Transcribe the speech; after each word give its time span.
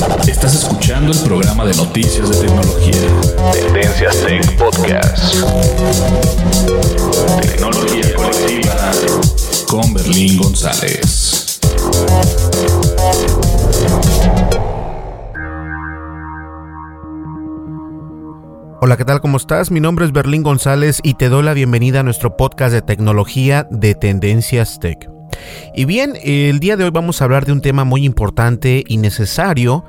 Estás 0.00 0.54
escuchando 0.54 1.12
el 1.12 1.18
programa 1.18 1.66
de 1.66 1.74
noticias 1.74 2.30
de 2.30 2.46
tecnología. 2.46 2.94
Tendencias 3.52 4.16
Tech 4.24 4.56
Podcast. 4.56 5.34
Tecnología 7.42 8.14
colectiva 8.16 8.92
con 9.68 9.92
Berlín 9.92 10.38
González. 10.38 11.60
Hola, 18.80 18.96
¿qué 18.96 19.04
tal? 19.04 19.20
¿Cómo 19.20 19.36
estás? 19.36 19.70
Mi 19.70 19.80
nombre 19.80 20.06
es 20.06 20.12
Berlín 20.12 20.42
González 20.42 21.00
y 21.02 21.14
te 21.14 21.28
doy 21.28 21.42
la 21.42 21.52
bienvenida 21.52 22.00
a 22.00 22.02
nuestro 22.02 22.38
podcast 22.38 22.72
de 22.72 22.80
tecnología 22.80 23.68
de 23.70 23.94
Tendencias 23.94 24.80
Tech. 24.80 25.09
Y 25.74 25.84
bien, 25.84 26.16
el 26.22 26.60
día 26.60 26.76
de 26.76 26.84
hoy 26.84 26.90
vamos 26.90 27.20
a 27.20 27.24
hablar 27.24 27.46
de 27.46 27.52
un 27.52 27.60
tema 27.60 27.84
muy 27.84 28.04
importante 28.04 28.84
y 28.86 28.96
necesario 28.96 29.84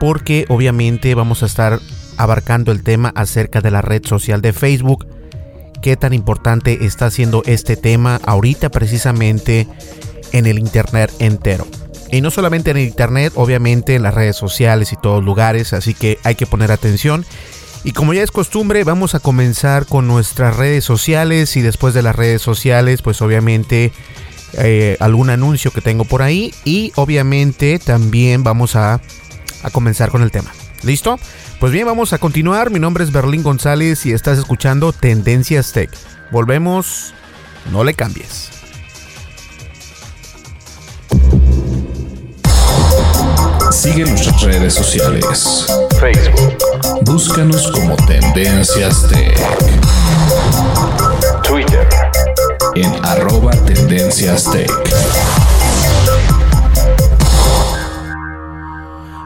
porque 0.00 0.44
obviamente 0.48 1.14
vamos 1.14 1.42
a 1.42 1.46
estar 1.46 1.80
abarcando 2.16 2.72
el 2.72 2.82
tema 2.82 3.12
acerca 3.14 3.60
de 3.60 3.70
la 3.70 3.82
red 3.82 4.04
social 4.04 4.42
de 4.42 4.52
Facebook. 4.52 5.06
¿Qué 5.82 5.96
tan 5.96 6.12
importante 6.14 6.84
está 6.84 7.10
siendo 7.10 7.42
este 7.46 7.76
tema 7.76 8.20
ahorita 8.24 8.70
precisamente 8.70 9.68
en 10.32 10.46
el 10.46 10.58
Internet 10.58 11.12
entero? 11.18 11.66
Y 12.10 12.20
no 12.20 12.30
solamente 12.30 12.70
en 12.70 12.78
el 12.78 12.86
Internet, 12.86 13.32
obviamente 13.36 13.94
en 13.94 14.02
las 14.02 14.14
redes 14.14 14.36
sociales 14.36 14.92
y 14.92 14.96
todos 14.96 15.22
lugares, 15.22 15.72
así 15.72 15.94
que 15.94 16.18
hay 16.22 16.34
que 16.34 16.46
poner 16.46 16.70
atención. 16.70 17.24
Y 17.82 17.92
como 17.92 18.14
ya 18.14 18.22
es 18.22 18.30
costumbre, 18.30 18.82
vamos 18.84 19.14
a 19.14 19.20
comenzar 19.20 19.84
con 19.84 20.06
nuestras 20.06 20.56
redes 20.56 20.84
sociales 20.84 21.56
y 21.56 21.60
después 21.60 21.92
de 21.92 22.02
las 22.02 22.16
redes 22.16 22.40
sociales, 22.40 23.02
pues 23.02 23.20
obviamente 23.20 23.92
eh, 24.58 24.96
algún 25.00 25.30
anuncio 25.30 25.70
que 25.70 25.80
tengo 25.80 26.04
por 26.04 26.22
ahí 26.22 26.54
y 26.64 26.92
obviamente 26.96 27.78
también 27.78 28.44
vamos 28.44 28.76
a, 28.76 29.00
a 29.62 29.70
comenzar 29.70 30.10
con 30.10 30.22
el 30.22 30.30
tema. 30.30 30.52
¿Listo? 30.82 31.18
Pues 31.60 31.72
bien, 31.72 31.86
vamos 31.86 32.12
a 32.12 32.18
continuar. 32.18 32.70
Mi 32.70 32.78
nombre 32.78 33.04
es 33.04 33.12
Berlín 33.12 33.42
González 33.42 34.04
y 34.06 34.12
estás 34.12 34.38
escuchando 34.38 34.92
Tendencias 34.92 35.72
Tech. 35.72 35.90
Volvemos, 36.30 37.14
no 37.72 37.84
le 37.84 37.94
cambies. 37.94 38.50
Sigue 43.70 44.04
nuestras 44.04 44.42
redes 44.42 44.74
sociales. 44.74 45.66
Facebook. 46.00 46.56
Búscanos 47.02 47.70
como 47.72 47.96
Tendencias 47.96 49.08
Tech. 49.08 50.03
En 52.76 52.92
arroba 53.04 53.52
Tendencias 53.52 54.50
Tech. 54.50 54.68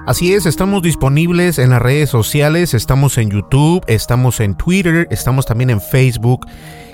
Así 0.07 0.35
es, 0.35 0.45
estamos 0.45 0.83
disponibles 0.83 1.59
en 1.59 1.71
las 1.71 1.81
redes 1.81 2.11
sociales, 2.11 2.75
estamos 2.75 3.17
en 3.17 3.31
YouTube, 3.31 3.83
estamos 3.87 4.41
en 4.41 4.55
Twitter, 4.55 5.09
estamos 5.11 5.47
también 5.47 5.71
en 5.71 5.81
Facebook 5.81 6.47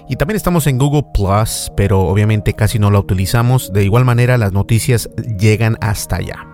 y 0.08 0.14
también 0.14 0.36
estamos 0.36 0.68
en 0.68 0.78
Google 0.78 1.04
Plus, 1.12 1.72
pero 1.76 2.02
obviamente 2.02 2.54
casi 2.54 2.78
no 2.78 2.92
la 2.92 3.00
utilizamos. 3.00 3.72
De 3.72 3.82
igual 3.82 4.04
manera, 4.04 4.38
las 4.38 4.52
noticias 4.52 5.10
llegan 5.38 5.76
hasta 5.80 6.16
allá. 6.16 6.46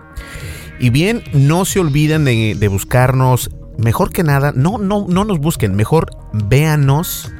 Y 0.79 0.89
bien, 0.89 1.23
no 1.31 1.63
se 1.63 1.79
olviden 1.79 2.25
de, 2.25 2.55
de 2.57 2.67
buscarnos. 2.67 3.51
Mejor 3.77 4.11
que 4.11 4.23
nada, 4.23 4.51
no, 4.55 4.79
no, 4.79 5.05
no 5.07 5.25
nos 5.25 5.39
busquen, 5.39 5.75
mejor 5.75 6.09
véanos. 6.33 7.31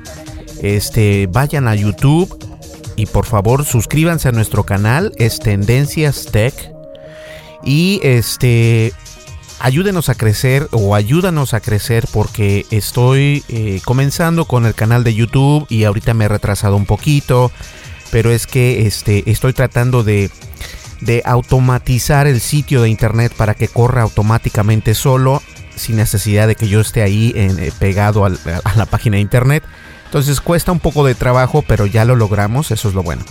Este, 0.62 1.28
vayan 1.32 1.68
a 1.68 1.74
YouTube 1.74 2.51
y 3.02 3.08
por 3.08 3.26
favor 3.26 3.66
suscríbanse 3.66 4.30
a 4.30 4.32
nuestro 4.32 4.64
canal, 4.64 5.12
es 5.18 5.40
Tendencias 5.40 6.28
Tech. 6.32 6.54
Y 7.64 8.00
este, 8.04 8.94
ayúdenos 9.60 10.10
a 10.10 10.16
crecer 10.16 10.68
o 10.72 10.94
ayúdanos 10.94 11.56
a 11.56 11.62
crecer 11.62 12.06
porque 12.14 12.68
estoy 12.70 13.44
eh, 13.50 13.82
comenzando 13.84 14.46
con 14.46 14.68
el 14.68 14.76
canal 14.76 15.04
de 15.04 15.16
YouTube 15.16 15.66
y 15.68 15.84
ahorita 15.86 16.14
me 16.14 16.26
he 16.26 16.28
retrasado 16.28 16.76
un 16.76 16.86
poquito. 16.86 17.52
Pero 18.12 18.32
es 18.32 18.46
que 18.46 18.86
este, 18.86 19.30
estoy 19.30 19.54
tratando 19.54 20.04
de 20.04 20.30
de 21.00 21.24
automatizar 21.26 22.28
el 22.28 22.40
sitio 22.40 22.84
de 22.84 22.90
internet 22.90 23.34
para 23.36 23.56
que 23.56 23.68
corra 23.68 24.04
automáticamente 24.04 24.94
solo 24.94 25.42
sin 25.76 25.96
necesidad 25.96 26.48
de 26.48 26.56
que 26.56 26.68
yo 26.68 26.80
esté 26.80 27.02
ahí 27.02 27.34
eh, 27.36 27.72
pegado 27.80 28.24
a 28.24 28.30
la 28.76 28.86
página 28.86 29.16
de 29.16 29.22
internet. 29.22 29.64
Entonces 30.12 30.42
cuesta 30.42 30.74
un 30.74 30.82
poco 30.82 31.06
de 31.06 31.16
trabajo, 31.16 31.64
pero 31.66 31.86
ya 31.86 32.04
lo 32.04 32.18
logramos, 32.18 32.70
eso 32.72 32.90
es 32.90 32.94
lo 32.94 33.02
bueno. 33.02 33.24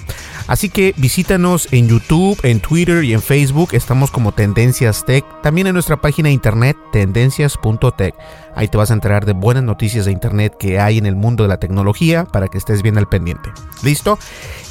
Así 0.47 0.71
que 0.71 0.95
visítanos 0.97 1.69
en 1.73 1.89
YouTube, 1.89 2.41
en 2.43 2.61
Twitter 2.61 3.05
y 3.05 3.13
en 3.13 3.21
Facebook, 3.21 3.75
estamos 3.75 4.11
como 4.11 4.33
Tendencias 4.33 5.05
Tech, 5.05 5.23
también 5.43 5.67
en 5.67 5.75
nuestra 5.75 6.01
página 6.01 6.29
de 6.29 6.33
internet 6.33 6.79
tendencias.tech. 6.91 8.15
Ahí 8.55 8.69
te 8.69 8.79
vas 8.79 8.91
a 8.91 8.95
enterar 8.95 9.27
de 9.27 9.35
buenas 9.35 9.63
noticias 9.63 10.07
de 10.07 10.13
internet 10.13 10.55
que 10.59 10.81
hay 10.81 10.97
en 10.97 11.05
el 11.05 11.17
mundo 11.17 11.45
de 11.45 11.51
la 11.51 11.61
tecnología 11.61 12.25
para 12.25 12.49
que 12.49 12.57
estés 12.57 12.81
bien 12.81 12.97
al 12.97 13.11
pendiente. 13.11 13.51
¿Listo? 13.83 14.19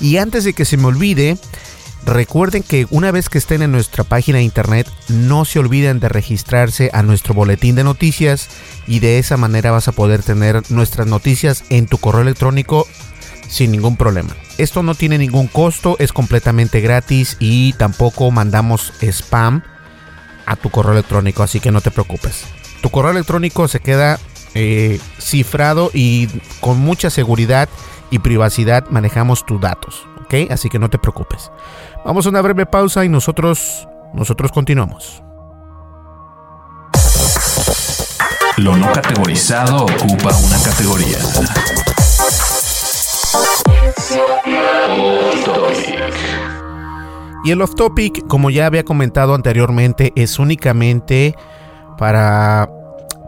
Y 0.01 0.17
antes 0.17 0.45
de 0.45 0.53
que 0.53 0.65
se 0.65 0.77
me 0.77 0.87
olvide, 0.87 1.37
Recuerden 2.05 2.63
que 2.63 2.87
una 2.89 3.11
vez 3.11 3.29
que 3.29 3.37
estén 3.37 3.61
en 3.61 3.71
nuestra 3.71 4.03
página 4.03 4.37
de 4.37 4.43
internet, 4.43 4.87
no 5.09 5.45
se 5.45 5.59
olviden 5.59 5.99
de 5.99 6.09
registrarse 6.09 6.89
a 6.93 7.03
nuestro 7.03 7.33
boletín 7.33 7.75
de 7.75 7.83
noticias 7.83 8.49
y 8.87 8.99
de 8.99 9.19
esa 9.19 9.37
manera 9.37 9.71
vas 9.71 9.87
a 9.87 9.91
poder 9.91 10.23
tener 10.23 10.63
nuestras 10.71 11.07
noticias 11.07 11.63
en 11.69 11.87
tu 11.87 11.97
correo 11.97 12.21
electrónico 12.21 12.87
sin 13.47 13.71
ningún 13.71 13.97
problema. 13.97 14.35
Esto 14.57 14.83
no 14.83 14.95
tiene 14.95 15.17
ningún 15.17 15.47
costo, 15.47 15.97
es 15.99 16.13
completamente 16.13 16.81
gratis 16.81 17.35
y 17.39 17.73
tampoco 17.73 18.31
mandamos 18.31 18.93
spam 19.01 19.63
a 20.45 20.55
tu 20.55 20.69
correo 20.69 20.93
electrónico, 20.93 21.43
así 21.43 21.59
que 21.59 21.71
no 21.71 21.81
te 21.81 21.91
preocupes. 21.91 22.45
tu 22.81 22.89
correo 22.89 23.11
electrónico 23.11 23.67
se 23.67 23.81
queda 23.81 24.19
eh, 24.55 24.99
cifrado 25.19 25.91
y 25.93 26.27
con 26.59 26.79
mucha 26.79 27.09
seguridad 27.09 27.69
y 28.09 28.19
privacidad 28.19 28.89
manejamos 28.89 29.45
tus 29.45 29.61
datos, 29.61 30.07
¿ok? 30.29 30.51
Así 30.51 30.69
que 30.69 30.77
no 30.77 30.89
te 30.89 30.99
preocupes. 30.99 31.51
Vamos 32.05 32.25
a 32.25 32.29
una 32.29 32.41
breve 32.41 32.65
pausa 32.65 33.03
y 33.03 33.09
nosotros, 33.09 33.87
nosotros 34.13 34.51
continuamos. 34.51 35.23
Lo 38.57 38.75
no 38.75 38.91
categorizado 38.91 39.85
ocupa 39.85 40.35
una 40.37 40.61
categoría. 40.63 41.17
Y 47.45 47.51
el 47.51 47.61
off 47.61 47.73
topic, 47.73 48.27
como 48.27 48.49
ya 48.49 48.65
había 48.65 48.83
comentado 48.83 49.33
anteriormente, 49.33 50.11
es 50.15 50.39
únicamente 50.39 51.35
para, 51.97 52.69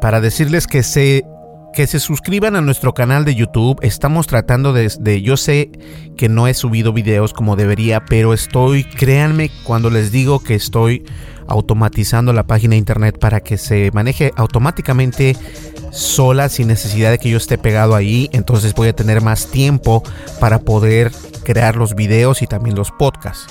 para 0.01 0.19
decirles 0.19 0.67
que 0.67 0.83
se, 0.83 1.25
que 1.73 1.87
se 1.87 1.99
suscriban 1.99 2.55
a 2.55 2.61
nuestro 2.61 2.93
canal 2.93 3.25
de 3.25 3.35
YouTube. 3.35 3.79
Estamos 3.81 4.27
tratando 4.27 4.73
de, 4.73 5.21
yo 5.21 5.37
sé 5.37 5.71
que 6.17 6.29
no 6.29 6.47
he 6.47 6.53
subido 6.53 6.93
videos 6.93 7.33
como 7.33 7.55
debería, 7.55 8.05
pero 8.05 8.33
estoy, 8.33 8.83
créanme 8.83 9.49
cuando 9.63 9.89
les 9.89 10.11
digo 10.11 10.39
que 10.39 10.55
estoy 10.55 11.03
automatizando 11.47 12.33
la 12.33 12.43
página 12.43 12.71
de 12.71 12.77
internet 12.77 13.17
para 13.19 13.41
que 13.41 13.57
se 13.57 13.91
maneje 13.91 14.31
automáticamente 14.35 15.35
sola 15.91 16.49
sin 16.49 16.67
necesidad 16.67 17.11
de 17.11 17.19
que 17.19 17.29
yo 17.29 17.37
esté 17.37 17.57
pegado 17.57 17.95
ahí. 17.95 18.29
Entonces 18.33 18.73
voy 18.73 18.89
a 18.89 18.93
tener 18.93 19.21
más 19.21 19.47
tiempo 19.47 20.03
para 20.39 20.59
poder 20.59 21.11
crear 21.43 21.75
los 21.75 21.95
videos 21.95 22.41
y 22.41 22.47
también 22.47 22.75
los 22.75 22.91
podcasts. 22.91 23.47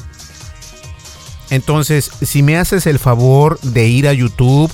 Entonces, 1.51 2.11
si 2.23 2.45
me 2.45 2.57
haces 2.57 2.87
el 2.87 3.01
favor 3.01 3.59
de 3.61 3.89
ir 3.89 4.07
a 4.07 4.13
YouTube 4.13 4.71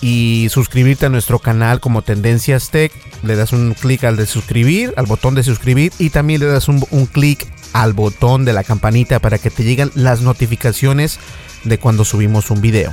y 0.00 0.48
suscribirte 0.50 1.06
a 1.06 1.08
nuestro 1.08 1.38
canal 1.38 1.80
como 1.80 2.02
Tendencias 2.02 2.70
Tech, 2.70 2.92
le 3.22 3.36
das 3.36 3.52
un 3.52 3.74
clic 3.74 4.04
al 4.04 4.16
de 4.16 4.26
suscribir, 4.26 4.94
al 4.96 5.06
botón 5.06 5.34
de 5.34 5.42
suscribir 5.42 5.92
y 5.98 6.10
también 6.10 6.40
le 6.40 6.46
das 6.46 6.68
un, 6.68 6.80
clic 7.06 7.46
al 7.72 7.92
botón 7.92 8.44
de 8.44 8.52
la 8.52 8.64
campanita 8.64 9.18
para 9.18 9.38
que 9.38 9.50
te 9.50 9.64
lleguen 9.64 9.90
las 9.94 10.20
notificaciones 10.20 11.18
de 11.64 11.78
cuando 11.78 12.04
subimos 12.04 12.50
un 12.50 12.60
video. 12.60 12.92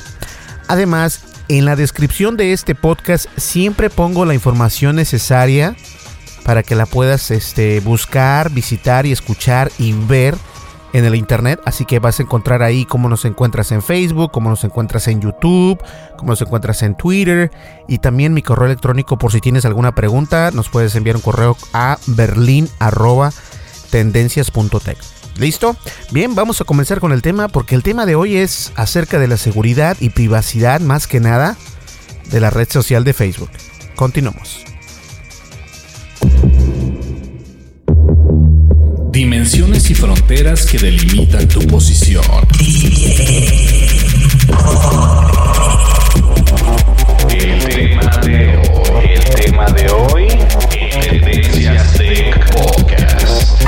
Además, 0.67 1.21
en 1.47 1.65
la 1.65 1.75
descripción 1.75 2.37
de 2.37 2.53
este 2.53 2.73
podcast 2.73 3.27
siempre 3.37 3.91
pongo 3.91 4.25
la 4.25 4.33
información 4.33 4.95
necesaria 4.95 5.75
para 6.43 6.63
que 6.63 6.75
la 6.75 6.85
puedas 6.85 7.29
este, 7.29 7.79
buscar, 7.81 8.49
visitar 8.49 9.05
y 9.05 9.11
escuchar 9.11 9.71
y 9.77 9.93
ver 9.93 10.35
en 10.95 11.05
el 11.05 11.15
internet, 11.15 11.59
así 11.65 11.83
que 11.83 11.99
vas 11.99 12.21
a 12.21 12.23
encontrar 12.23 12.63
ahí 12.63 12.85
cómo 12.85 13.09
nos 13.09 13.25
encuentras 13.25 13.73
en 13.73 13.81
Facebook, 13.81 14.31
cómo 14.31 14.49
nos 14.49 14.63
encuentras 14.63 15.09
en 15.09 15.19
YouTube, 15.19 15.83
cómo 16.17 16.31
nos 16.31 16.41
encuentras 16.41 16.81
en 16.83 16.95
Twitter 16.95 17.51
y 17.89 17.97
también 17.97 18.33
mi 18.33 18.41
correo 18.41 18.67
electrónico 18.67 19.17
por 19.17 19.33
si 19.33 19.41
tienes 19.41 19.65
alguna 19.65 19.93
pregunta, 19.93 20.51
nos 20.51 20.69
puedes 20.69 20.95
enviar 20.95 21.17
un 21.17 21.21
correo 21.21 21.57
a 21.73 21.97
berlin@tendencias.tech. 22.07 24.97
¿Listo? 25.37 25.75
Bien, 26.11 26.33
vamos 26.33 26.61
a 26.61 26.63
comenzar 26.63 27.01
con 27.01 27.11
el 27.11 27.21
tema 27.21 27.49
porque 27.49 27.75
el 27.75 27.83
tema 27.83 28.05
de 28.05 28.15
hoy 28.15 28.37
es 28.37 28.71
acerca 28.77 29.19
de 29.19 29.27
la 29.27 29.35
seguridad 29.35 29.97
y 29.99 30.11
privacidad 30.11 30.79
más 30.79 31.07
que 31.07 31.19
nada 31.19 31.57
de 32.31 32.39
la 32.39 32.51
red 32.51 32.69
social 32.69 33.03
de 33.03 33.11
Facebook. 33.11 33.49
Continuamos. 33.97 34.63
Dimensiones 39.15 39.89
y 39.89 39.95
fronteras 39.95 40.65
que 40.65 40.77
delimitan 40.77 41.47
tu 41.47 41.61
posición. 41.67 42.25
El 47.29 47.63
tema 47.63 48.17
de 48.17 48.57
hoy, 48.57 49.05
el 49.13 49.23
tema 49.35 49.65
de 49.67 49.89
hoy, 49.89 50.27
Tendencias 50.99 51.93
Tech 51.93 52.51
Podcast. 52.51 53.61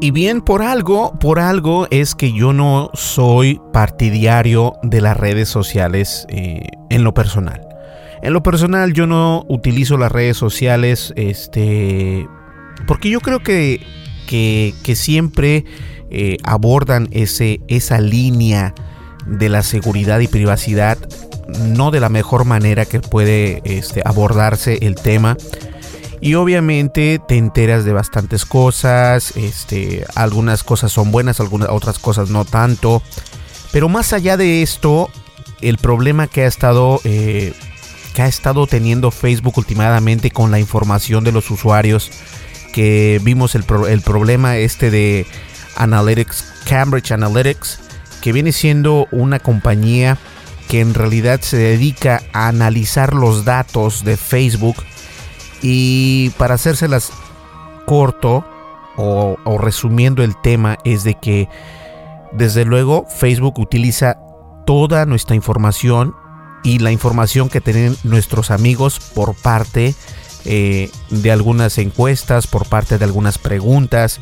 Y 0.00 0.12
bien, 0.12 0.42
por 0.42 0.62
algo, 0.62 1.18
por 1.18 1.40
algo 1.40 1.88
es 1.90 2.14
que 2.14 2.32
yo 2.32 2.52
no 2.52 2.92
soy 2.94 3.60
partidario 3.72 4.74
de 4.84 5.00
las 5.00 5.16
redes 5.16 5.48
sociales 5.48 6.24
eh, 6.28 6.68
en 6.88 7.02
lo 7.02 7.14
personal. 7.14 7.67
En 8.22 8.32
lo 8.32 8.42
personal 8.42 8.92
yo 8.92 9.06
no 9.06 9.44
utilizo 9.48 9.96
las 9.96 10.10
redes 10.10 10.36
sociales, 10.36 11.12
este, 11.16 12.26
porque 12.86 13.10
yo 13.10 13.20
creo 13.20 13.40
que, 13.40 13.84
que, 14.26 14.96
siempre 14.96 15.64
eh, 16.10 16.36
abordan 16.42 17.08
ese, 17.12 17.60
esa 17.68 18.00
línea 18.00 18.74
de 19.26 19.48
la 19.48 19.62
seguridad 19.62 20.20
y 20.20 20.28
privacidad, 20.28 20.98
no 21.48 21.90
de 21.90 22.00
la 22.00 22.08
mejor 22.08 22.44
manera 22.44 22.84
que 22.84 23.00
puede 23.00 23.62
este, 23.64 24.02
abordarse 24.04 24.78
el 24.82 24.96
tema. 24.96 25.36
Y 26.20 26.34
obviamente 26.34 27.20
te 27.28 27.36
enteras 27.36 27.84
de 27.84 27.92
bastantes 27.92 28.44
cosas, 28.44 29.36
este, 29.36 30.04
algunas 30.16 30.64
cosas 30.64 30.90
son 30.90 31.12
buenas, 31.12 31.38
algunas 31.38 31.68
otras 31.68 32.00
cosas 32.00 32.30
no 32.30 32.44
tanto. 32.44 33.02
Pero 33.70 33.88
más 33.88 34.12
allá 34.12 34.36
de 34.36 34.62
esto, 34.62 35.10
el 35.60 35.78
problema 35.78 36.26
que 36.26 36.42
ha 36.42 36.46
estado 36.46 37.00
eh, 37.04 37.52
que 38.18 38.22
ha 38.22 38.26
estado 38.26 38.66
teniendo 38.66 39.12
Facebook 39.12 39.58
últimamente 39.58 40.32
con 40.32 40.50
la 40.50 40.58
información 40.58 41.22
de 41.22 41.30
los 41.30 41.52
usuarios, 41.52 42.10
que 42.72 43.20
vimos 43.22 43.54
el, 43.54 43.62
pro, 43.62 43.86
el 43.86 44.00
problema 44.00 44.56
este 44.56 44.90
de 44.90 45.24
Analytics, 45.76 46.64
Cambridge 46.68 47.12
Analytics, 47.12 47.78
que 48.20 48.32
viene 48.32 48.50
siendo 48.50 49.06
una 49.12 49.38
compañía 49.38 50.18
que 50.68 50.80
en 50.80 50.94
realidad 50.94 51.42
se 51.42 51.58
dedica 51.58 52.20
a 52.32 52.48
analizar 52.48 53.14
los 53.14 53.44
datos 53.44 54.02
de 54.02 54.16
Facebook 54.16 54.82
y 55.62 56.30
para 56.30 56.54
hacérselas 56.54 57.12
corto 57.86 58.44
o, 58.96 59.36
resumiendo 59.60 60.24
el 60.24 60.34
tema 60.42 60.76
es 60.84 61.04
de 61.04 61.14
que 61.14 61.48
desde 62.32 62.64
luego 62.64 63.06
Facebook 63.06 63.60
utiliza 63.60 64.18
toda 64.66 65.06
nuestra 65.06 65.36
información 65.36 66.16
y 66.62 66.78
la 66.78 66.92
información 66.92 67.48
que 67.48 67.60
tienen 67.60 67.96
nuestros 68.02 68.50
amigos 68.50 69.00
por 69.00 69.34
parte 69.34 69.94
eh, 70.44 70.90
de 71.10 71.32
algunas 71.32 71.78
encuestas, 71.78 72.46
por 72.46 72.68
parte 72.68 72.98
de 72.98 73.04
algunas 73.04 73.38
preguntas. 73.38 74.20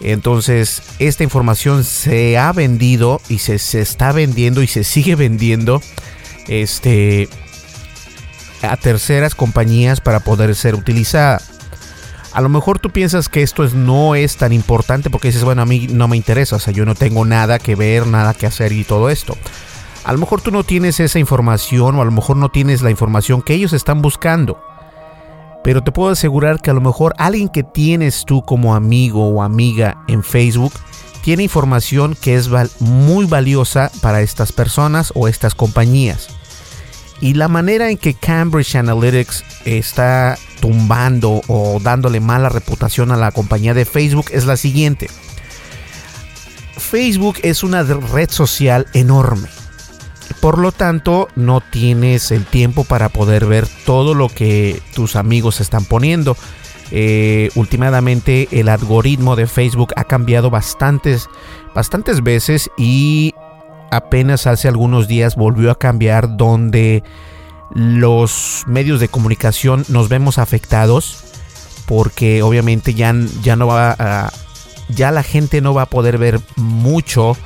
Entonces, 0.00 0.82
esta 0.98 1.22
información 1.22 1.84
se 1.84 2.36
ha 2.36 2.52
vendido 2.52 3.20
y 3.28 3.38
se, 3.38 3.58
se 3.58 3.80
está 3.80 4.12
vendiendo 4.12 4.62
y 4.62 4.66
se 4.66 4.84
sigue 4.84 5.14
vendiendo 5.14 5.80
este, 6.48 7.28
a 8.62 8.76
terceras 8.76 9.34
compañías 9.34 10.00
para 10.00 10.20
poder 10.20 10.54
ser 10.54 10.74
utilizada. 10.74 11.40
A 12.32 12.40
lo 12.40 12.48
mejor 12.48 12.78
tú 12.78 12.90
piensas 12.90 13.28
que 13.28 13.42
esto 13.42 13.62
es, 13.62 13.74
no 13.74 14.14
es 14.14 14.36
tan 14.36 14.52
importante 14.52 15.10
porque 15.10 15.28
dices, 15.28 15.44
bueno, 15.44 15.62
a 15.62 15.66
mí 15.66 15.86
no 15.90 16.08
me 16.08 16.16
interesa, 16.16 16.56
o 16.56 16.58
sea, 16.58 16.72
yo 16.72 16.86
no 16.86 16.94
tengo 16.94 17.24
nada 17.24 17.58
que 17.58 17.74
ver, 17.74 18.06
nada 18.06 18.32
que 18.34 18.46
hacer 18.46 18.72
y 18.72 18.84
todo 18.84 19.10
esto. 19.10 19.36
A 20.04 20.12
lo 20.12 20.18
mejor 20.18 20.40
tú 20.40 20.50
no 20.50 20.64
tienes 20.64 20.98
esa 20.98 21.18
información 21.18 21.96
o 21.96 22.02
a 22.02 22.04
lo 22.04 22.10
mejor 22.10 22.36
no 22.36 22.48
tienes 22.50 22.82
la 22.82 22.90
información 22.90 23.40
que 23.40 23.54
ellos 23.54 23.72
están 23.72 24.02
buscando. 24.02 24.60
Pero 25.62 25.84
te 25.84 25.92
puedo 25.92 26.10
asegurar 26.10 26.60
que 26.60 26.70
a 26.70 26.74
lo 26.74 26.80
mejor 26.80 27.14
alguien 27.18 27.48
que 27.48 27.62
tienes 27.62 28.24
tú 28.26 28.42
como 28.42 28.74
amigo 28.74 29.28
o 29.28 29.42
amiga 29.42 30.02
en 30.08 30.24
Facebook 30.24 30.72
tiene 31.22 31.44
información 31.44 32.16
que 32.20 32.34
es 32.34 32.50
muy 32.80 33.26
valiosa 33.26 33.92
para 34.00 34.22
estas 34.22 34.50
personas 34.50 35.12
o 35.14 35.28
estas 35.28 35.54
compañías. 35.54 36.28
Y 37.20 37.34
la 37.34 37.46
manera 37.46 37.88
en 37.88 37.96
que 37.96 38.14
Cambridge 38.14 38.74
Analytics 38.74 39.44
está 39.64 40.36
tumbando 40.60 41.42
o 41.46 41.78
dándole 41.80 42.18
mala 42.18 42.48
reputación 42.48 43.12
a 43.12 43.16
la 43.16 43.30
compañía 43.30 43.74
de 43.74 43.84
Facebook 43.84 44.26
es 44.32 44.46
la 44.46 44.56
siguiente. 44.56 45.08
Facebook 46.76 47.36
es 47.44 47.62
una 47.62 47.84
red 47.84 48.28
social 48.28 48.88
enorme. 48.92 49.48
Por 50.42 50.58
lo 50.58 50.72
tanto, 50.72 51.28
no 51.36 51.60
tienes 51.60 52.32
el 52.32 52.44
tiempo 52.44 52.82
para 52.82 53.10
poder 53.10 53.46
ver 53.46 53.68
todo 53.86 54.12
lo 54.12 54.28
que 54.28 54.82
tus 54.92 55.14
amigos 55.14 55.60
están 55.60 55.84
poniendo. 55.84 56.36
Eh, 56.90 57.50
el 58.50 58.68
algoritmo 58.68 59.36
de 59.36 59.46
Facebook 59.46 59.92
ha 59.94 60.02
cambiado 60.02 60.50
bastantes, 60.50 61.28
bastantes 61.76 62.24
veces 62.24 62.72
y 62.76 63.34
apenas 63.92 64.48
hace 64.48 64.66
algunos 64.66 65.06
días 65.06 65.36
volvió 65.36 65.70
a 65.70 65.78
cambiar 65.78 66.36
donde 66.36 67.04
los 67.70 68.64
medios 68.66 68.98
de 68.98 69.06
comunicación 69.06 69.84
nos 69.88 70.08
vemos 70.08 70.38
afectados 70.38 71.22
porque 71.86 72.42
obviamente 72.42 72.94
ya, 72.94 73.14
ya 73.44 73.54
no 73.54 73.68
va 73.68 74.32
ya 74.88 75.12
la 75.12 75.22
gente 75.22 75.60
no 75.60 75.72
va 75.72 75.82
a 75.82 75.86
poder 75.86 76.18
ver 76.18 76.40
mucho 76.56 77.36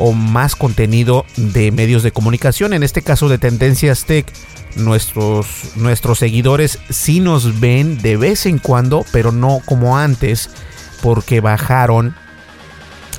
o 0.00 0.12
más 0.12 0.56
contenido 0.56 1.24
de 1.36 1.70
medios 1.70 2.02
de 2.02 2.10
comunicación, 2.10 2.72
en 2.72 2.82
este 2.82 3.02
caso 3.02 3.28
de 3.28 3.38
Tendencias 3.38 4.06
Tech. 4.06 4.26
Nuestros, 4.76 5.72
nuestros 5.76 6.18
seguidores 6.18 6.78
sí 6.88 7.20
nos 7.20 7.60
ven 7.60 8.00
de 8.00 8.16
vez 8.16 8.46
en 8.46 8.58
cuando, 8.58 9.04
pero 9.12 9.30
no 9.30 9.60
como 9.64 9.98
antes, 9.98 10.50
porque 11.02 11.40
bajaron 11.40 12.14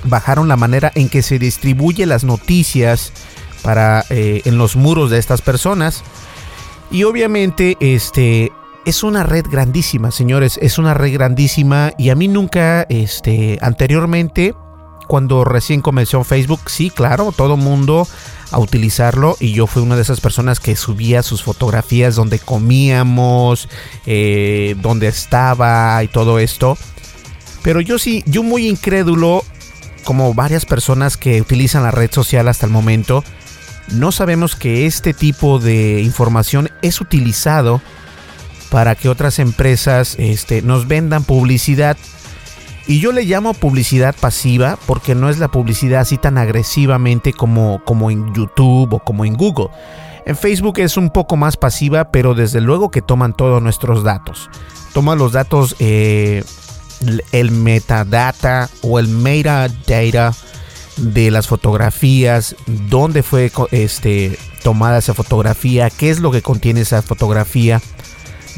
bajaron 0.04 0.48
la 0.48 0.58
manera 0.58 0.92
en 0.96 1.10
que 1.10 1.22
se 1.22 1.38
distribuye 1.38 2.08
las 2.08 2.24
noticias 2.24 3.14
para 3.62 4.04
eh, 4.10 4.42
en 4.46 4.58
los 4.58 4.76
muros 4.76 5.12
de 5.12 5.20
estas 5.20 5.42
personas. 5.42 6.04
Y 6.90 7.04
obviamente, 7.04 7.78
este 7.80 8.52
es 8.86 9.04
una 9.04 9.24
red 9.24 9.46
grandísima, 9.50 10.12
señores, 10.12 10.58
es 10.62 10.78
una 10.78 10.94
red 10.94 11.14
grandísima 11.14 11.94
y 11.98 12.10
a 12.10 12.16
mí 12.16 12.28
nunca, 12.28 12.84
este, 12.90 13.60
anteriormente, 13.62 14.56
cuando 15.08 15.44
recién 15.44 15.82
comenzó 15.82 16.24
Facebook, 16.24 16.62
sí, 16.68 16.90
claro, 16.90 17.32
todo 17.32 17.58
mundo 17.58 18.08
a 18.52 18.60
utilizarlo 18.60 19.38
y 19.40 19.54
yo 19.54 19.68
fui 19.68 19.82
una 19.82 19.96
de 19.96 20.02
esas 20.02 20.20
personas 20.22 20.60
que 20.60 20.76
subía 20.76 21.24
sus 21.24 21.44
fotografías 21.44 22.16
donde 22.16 22.40
comíamos, 22.40 23.70
eh, 24.06 24.76
donde 24.82 25.08
estaba 25.08 26.04
y 26.04 26.08
todo 26.08 26.40
esto. 26.40 26.78
Pero 27.64 27.82
yo 27.82 28.00
sí, 28.00 28.24
yo 28.26 28.44
muy 28.44 28.68
incrédulo, 28.68 29.44
como 30.04 30.34
varias 30.34 30.66
personas 30.66 31.18
que 31.18 31.42
utilizan 31.42 31.84
la 31.84 31.92
red 31.92 32.12
social 32.12 32.48
hasta 32.48 32.66
el 32.66 32.72
momento, 32.72 33.24
no 33.92 34.12
sabemos 34.12 34.56
que 34.56 34.86
este 34.86 35.14
tipo 35.14 35.60
de 35.60 36.02
información 36.02 36.70
es 36.82 37.02
utilizado 37.02 37.82
para 38.70 38.96
que 38.96 39.10
otras 39.10 39.38
empresas 39.40 40.16
este, 40.18 40.62
nos 40.62 40.88
vendan 40.88 41.24
publicidad. 41.24 41.98
Y 42.92 43.00
yo 43.00 43.14
le 43.14 43.24
llamo 43.24 43.54
publicidad 43.54 44.14
pasiva 44.20 44.78
porque 44.86 45.16
no 45.16 45.30
es 45.30 45.40
la 45.40 45.48
publicidad 45.48 46.02
así 46.02 46.18
tan 46.18 46.38
agresivamente 46.38 47.32
como, 47.32 47.82
como 47.86 48.12
en 48.12 48.34
YouTube 48.34 48.96
o 48.96 49.00
como 49.00 49.24
en 49.24 49.36
Google. 49.36 49.70
En 50.26 50.36
Facebook 50.36 50.78
es 50.78 50.98
un 50.98 51.10
poco 51.10 51.38
más 51.38 51.56
pasiva, 51.56 52.12
pero 52.12 52.34
desde 52.34 52.60
luego 52.60 52.92
que 52.92 53.02
toman 53.02 53.32
todos 53.32 53.64
nuestros 53.64 54.04
datos. 54.04 54.50
Toman 54.94 55.18
los 55.18 55.32
datos, 55.32 55.78
eh, 55.80 56.44
el 57.32 57.52
metadata 57.52 58.70
o 58.82 59.00
el 59.00 59.08
metadata 59.08 60.34
de 60.98 61.32
las 61.32 61.48
fotografías, 61.48 62.58
dónde 62.90 63.24
fue 63.24 63.54
este, 63.72 64.38
tomada 64.64 64.98
esa 64.98 65.14
fotografía, 65.14 65.90
qué 65.90 66.10
es 66.10 66.20
lo 66.20 66.30
que 66.30 66.42
contiene 66.42 66.82
esa 66.82 67.02
fotografía. 67.02 67.82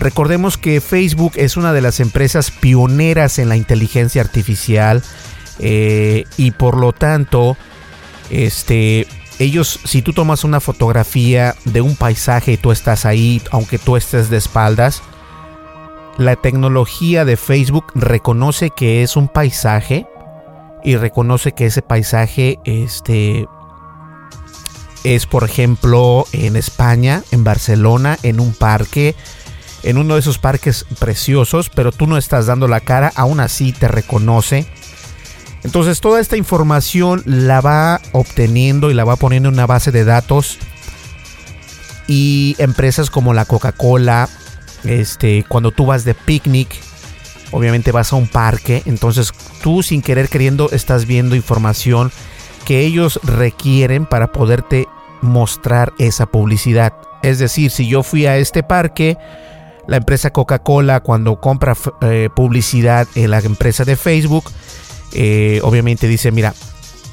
Recordemos 0.03 0.57
que 0.57 0.81
Facebook 0.81 1.31
es 1.37 1.55
una 1.55 1.71
de 1.71 1.79
las 1.79 2.01
empresas 2.01 2.51
pioneras 2.51 3.39
en 3.39 3.47
la 3.47 3.55
inteligencia 3.55 4.21
artificial 4.21 5.01
eh, 5.59 6.25
y 6.35 6.51
por 6.51 6.75
lo 6.75 6.91
tanto, 6.91 7.55
este, 8.29 9.07
ellos, 9.39 9.79
si 9.85 10.01
tú 10.01 10.11
tomas 10.11 10.43
una 10.43 10.59
fotografía 10.59 11.55
de 11.63 11.79
un 11.79 11.95
paisaje 11.95 12.51
y 12.51 12.57
tú 12.57 12.73
estás 12.73 13.05
ahí, 13.05 13.41
aunque 13.51 13.79
tú 13.79 13.95
estés 13.95 14.29
de 14.29 14.35
espaldas, 14.35 15.01
la 16.17 16.35
tecnología 16.35 17.23
de 17.23 17.37
Facebook 17.37 17.85
reconoce 17.95 18.71
que 18.71 19.03
es 19.03 19.15
un 19.15 19.29
paisaje 19.29 20.05
y 20.83 20.97
reconoce 20.97 21.53
que 21.53 21.67
ese 21.67 21.81
paisaje 21.81 22.59
este, 22.65 23.47
es, 25.05 25.25
por 25.27 25.45
ejemplo, 25.45 26.25
en 26.33 26.57
España, 26.57 27.23
en 27.31 27.45
Barcelona, 27.45 28.19
en 28.21 28.41
un 28.41 28.53
parque, 28.53 29.15
en 29.83 29.97
uno 29.97 30.15
de 30.15 30.21
esos 30.21 30.37
parques 30.37 30.85
preciosos, 30.99 31.69
pero 31.69 31.91
tú 31.91 32.07
no 32.07 32.17
estás 32.17 32.45
dando 32.45 32.67
la 32.67 32.79
cara, 32.79 33.11
aún 33.15 33.39
así 33.39 33.71
te 33.73 33.87
reconoce. 33.87 34.65
Entonces 35.63 36.01
toda 36.01 36.19
esta 36.19 36.37
información 36.37 37.21
la 37.25 37.61
va 37.61 38.01
obteniendo 38.11 38.91
y 38.91 38.93
la 38.93 39.05
va 39.05 39.15
poniendo 39.15 39.49
en 39.49 39.55
una 39.55 39.65
base 39.65 39.91
de 39.91 40.03
datos 40.03 40.57
y 42.07 42.55
empresas 42.59 43.09
como 43.09 43.33
la 43.33 43.45
Coca-Cola, 43.45 44.27
este, 44.83 45.45
cuando 45.47 45.71
tú 45.71 45.85
vas 45.85 46.03
de 46.03 46.13
picnic, 46.13 46.69
obviamente 47.51 47.91
vas 47.91 48.11
a 48.11 48.17
un 48.17 48.27
parque, 48.27 48.83
entonces 48.85 49.31
tú 49.61 49.83
sin 49.83 50.01
querer 50.01 50.27
queriendo 50.27 50.69
estás 50.71 51.05
viendo 51.05 51.35
información 51.35 52.11
que 52.65 52.81
ellos 52.81 53.19
requieren 53.23 54.05
para 54.05 54.31
poderte 54.31 54.87
mostrar 55.21 55.93
esa 55.97 56.25
publicidad. 56.25 56.93
Es 57.21 57.39
decir, 57.39 57.71
si 57.71 57.87
yo 57.87 58.03
fui 58.03 58.25
a 58.25 58.37
este 58.37 58.63
parque, 58.63 59.17
la 59.87 59.97
empresa 59.97 60.31
Coca-Cola 60.31 61.01
cuando 61.01 61.39
compra 61.39 61.75
eh, 62.01 62.29
publicidad 62.35 63.07
en 63.15 63.31
la 63.31 63.39
empresa 63.39 63.85
de 63.85 63.95
Facebook, 63.95 64.45
eh, 65.13 65.59
obviamente 65.63 66.07
dice, 66.07 66.31
mira, 66.31 66.53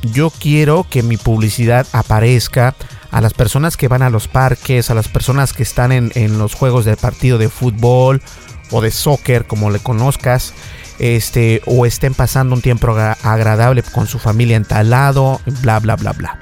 yo 0.03 0.31
quiero 0.31 0.87
que 0.89 1.03
mi 1.03 1.17
publicidad 1.17 1.87
aparezca 1.93 2.75
a 3.11 3.21
las 3.21 3.35
personas 3.35 3.77
que 3.77 3.89
van 3.89 4.03
a 4.03 4.11
los 4.11 4.29
parques, 4.29 4.91
a 4.91 4.95
las 4.95 5.09
personas 5.09 5.53
que 5.53 5.63
están 5.63 5.93
en, 5.93 6.13
en 6.15 6.39
los 6.39 6.55
juegos 6.55 6.85
de 6.85 6.97
partido 6.97 7.39
de 7.39 7.49
fútbol 7.49 8.23
o 8.71 8.81
de 8.81 8.91
soccer, 8.91 9.47
como 9.47 9.71
le 9.71 9.81
conozcas, 9.81 10.55
este, 11.01 11.63
o 11.67 11.87
estén 11.87 12.15
pasando 12.15 12.55
un 12.55 12.63
tiempo 12.63 12.95
agradable 13.23 13.83
con 13.83 14.07
su 14.07 14.19
familia 14.19 14.57
en 14.57 14.65
tal 14.65 14.91
lado, 14.91 15.41
bla, 15.63 15.81
bla, 15.81 15.97
bla, 15.97 16.13
bla. 16.13 16.39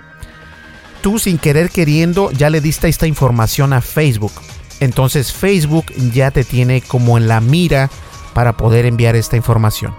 Tú 1.01 1.19
sin 1.19 1.39
querer 1.39 1.71
queriendo 1.71 2.31
ya 2.33 2.51
le 2.51 2.61
diste 2.61 2.89
esta 2.89 3.07
información 3.07 3.73
a 3.73 3.81
Facebook. 3.81 4.33
Entonces 4.81 5.33
Facebook 5.33 5.87
ya 6.13 6.31
te 6.31 6.45
tiene 6.45 6.81
como 6.81 7.19
en 7.19 7.29
la 7.29 7.41
mira 7.41 7.91
para 8.33 8.57
poder 8.57 8.87
enviar 8.87 9.17
esta 9.17 9.37
información. 9.37 9.95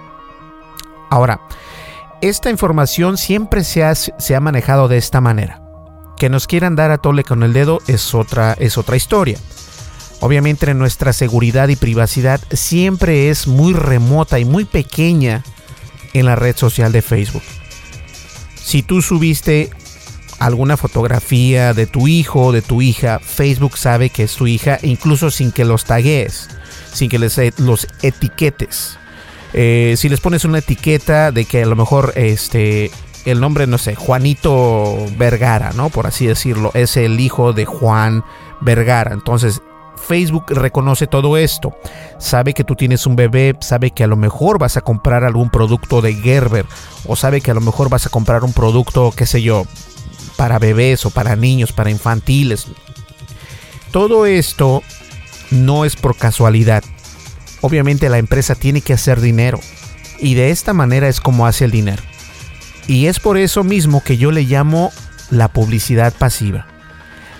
Ahora, 1.09 1.41
esta 2.21 2.49
información 2.49 3.17
siempre 3.17 3.63
se 3.63 3.83
ha, 3.83 4.39
manejado 4.39 4.87
de 4.87 4.97
esta 4.97 5.21
manera. 5.21 5.61
Que 6.17 6.29
nos 6.29 6.47
quieran 6.47 6.75
dar 6.75 6.91
a 6.91 6.97
tole 6.97 7.23
con 7.23 7.43
el 7.43 7.53
dedo 7.53 7.79
es 7.87 8.13
otra 8.13 8.55
historia. 8.95 9.37
Obviamente 10.21 10.73
nuestra 10.73 11.13
seguridad 11.13 11.69
y 11.69 11.77
privacidad 11.77 12.41
siempre 12.51 13.29
es 13.29 13.47
muy 13.47 13.73
remota 13.73 14.37
y 14.39 14.45
muy 14.45 14.65
pequeña 14.65 15.43
en 16.13 16.25
la 16.25 16.35
red 16.35 16.57
social 16.57 16.91
de 16.91 17.01
Facebook. 17.01 17.43
Si 18.55 18.83
tú 18.83 19.01
subiste 19.01 19.69
alguna 20.39 20.77
fotografía 20.77 21.73
de 21.73 21.85
tu 21.85 22.07
hijo 22.07 22.45
o 22.45 22.51
de 22.51 22.61
tu 22.61 22.81
hija, 22.81 23.19
Facebook 23.19 23.77
sabe 23.77 24.09
que 24.09 24.23
es 24.23 24.35
tu 24.35 24.47
hija 24.47 24.79
incluso 24.81 25.31
sin 25.31 25.51
que 25.51 25.65
los 25.65 25.85
tagues, 25.85 26.49
sin 26.93 27.09
que 27.09 27.19
les 27.19 27.37
e, 27.37 27.53
los 27.57 27.87
etiquetes. 28.01 28.97
Eh, 29.53 29.95
si 29.97 30.09
les 30.09 30.21
pones 30.21 30.45
una 30.45 30.59
etiqueta 30.59 31.31
de 31.31 31.45
que 31.45 31.63
a 31.63 31.65
lo 31.65 31.75
mejor 31.75 32.13
este 32.15 32.91
el 33.25 33.41
nombre 33.41 33.67
no 33.67 33.77
sé 33.77 33.95
Juanito 33.95 34.95
Vergara, 35.17 35.71
no 35.73 35.89
por 35.89 36.07
así 36.07 36.25
decirlo, 36.25 36.71
es 36.73 36.97
el 36.97 37.19
hijo 37.19 37.53
de 37.53 37.65
Juan 37.65 38.23
Vergara. 38.61 39.13
Entonces 39.13 39.61
Facebook 40.07 40.45
reconoce 40.49 41.07
todo 41.07 41.37
esto. 41.37 41.75
Sabe 42.17 42.53
que 42.53 42.63
tú 42.63 42.75
tienes 42.75 43.05
un 43.05 43.15
bebé, 43.15 43.55
sabe 43.59 43.91
que 43.91 44.03
a 44.03 44.07
lo 44.07 44.15
mejor 44.15 44.57
vas 44.57 44.77
a 44.77 44.81
comprar 44.81 45.23
algún 45.23 45.49
producto 45.49 46.01
de 46.01 46.13
Gerber 46.13 46.65
o 47.05 47.15
sabe 47.15 47.41
que 47.41 47.51
a 47.51 47.53
lo 47.53 47.61
mejor 47.61 47.89
vas 47.89 48.05
a 48.05 48.09
comprar 48.09 48.43
un 48.43 48.53
producto, 48.53 49.11
qué 49.15 49.25
sé 49.25 49.41
yo, 49.41 49.65
para 50.39 50.57
bebés 50.57 51.05
o 51.05 51.09
para 51.09 51.35
niños, 51.35 51.73
para 51.73 51.91
infantiles. 51.91 52.67
Todo 53.91 54.25
esto 54.25 54.81
no 55.51 55.83
es 55.83 55.97
por 55.97 56.15
casualidad. 56.15 56.81
Obviamente 57.59 58.07
la 58.07 58.19
empresa 58.19 58.55
tiene 58.55 58.79
que 58.79 58.93
hacer 58.93 59.19
dinero 59.19 59.59
y 60.17 60.35
de 60.35 60.51
esta 60.51 60.73
manera 60.73 61.09
es 61.09 61.19
como 61.19 61.45
hace 61.45 61.65
el 61.65 61.71
dinero. 61.71 62.01
Y 62.87 63.07
es 63.07 63.19
por 63.19 63.37
eso 63.37 63.65
mismo 63.65 64.01
que 64.01 64.15
yo 64.15 64.31
le 64.31 64.43
llamo 64.43 64.93
la 65.29 65.49
publicidad 65.49 66.13
pasiva. 66.13 66.67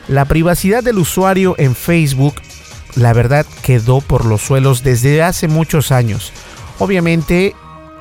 La 0.10 0.26
privacidad 0.26 0.84
del 0.84 0.98
usuario 0.98 1.56
en 1.58 1.76
Facebook 1.76 2.36
la 2.96 3.14
verdad 3.14 3.46
quedó 3.64 4.02
por 4.02 4.26
los 4.26 4.42
suelos 4.42 4.84
desde 4.84 5.24
hace 5.24 5.48
muchos 5.48 5.94
años. 5.94 6.34
Obviamente, 6.80 7.56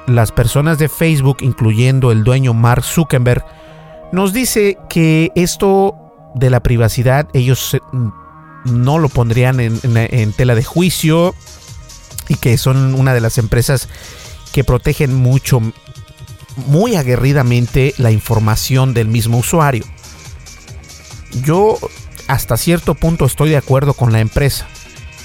las 0.08 0.32
personas 0.32 0.76
de 0.78 0.88
Facebook, 0.88 1.36
incluyendo 1.42 2.10
el 2.10 2.24
dueño 2.24 2.52
Mark 2.52 2.82
Zuckerberg, 2.82 3.44
nos 4.12 4.32
dice 4.32 4.78
que 4.88 5.32
esto 5.34 5.94
de 6.34 6.50
la 6.50 6.60
privacidad 6.60 7.28
ellos 7.32 7.76
no 8.64 8.98
lo 8.98 9.08
pondrían 9.08 9.60
en, 9.60 10.32
tela 10.32 10.54
de 10.54 10.64
juicio 10.64 11.34
y 12.28 12.34
que 12.34 12.58
son 12.58 12.94
una 12.94 13.14
de 13.14 13.20
las 13.20 13.38
empresas 13.38 13.88
que 14.52 14.64
protegen 14.64 15.14
mucho, 15.14 15.60
muy 16.66 16.96
aguerridamente 16.96 17.94
la 17.98 18.10
información 18.10 18.94
del 18.94 19.08
mismo 19.08 19.38
usuario. 19.38 19.84
Yo 21.42 21.78
hasta 22.26 22.56
cierto 22.56 22.94
punto 22.94 23.24
estoy 23.24 23.50
de 23.50 23.56
acuerdo 23.56 23.94
con 23.94 24.12
la 24.12 24.20
empresa 24.20 24.66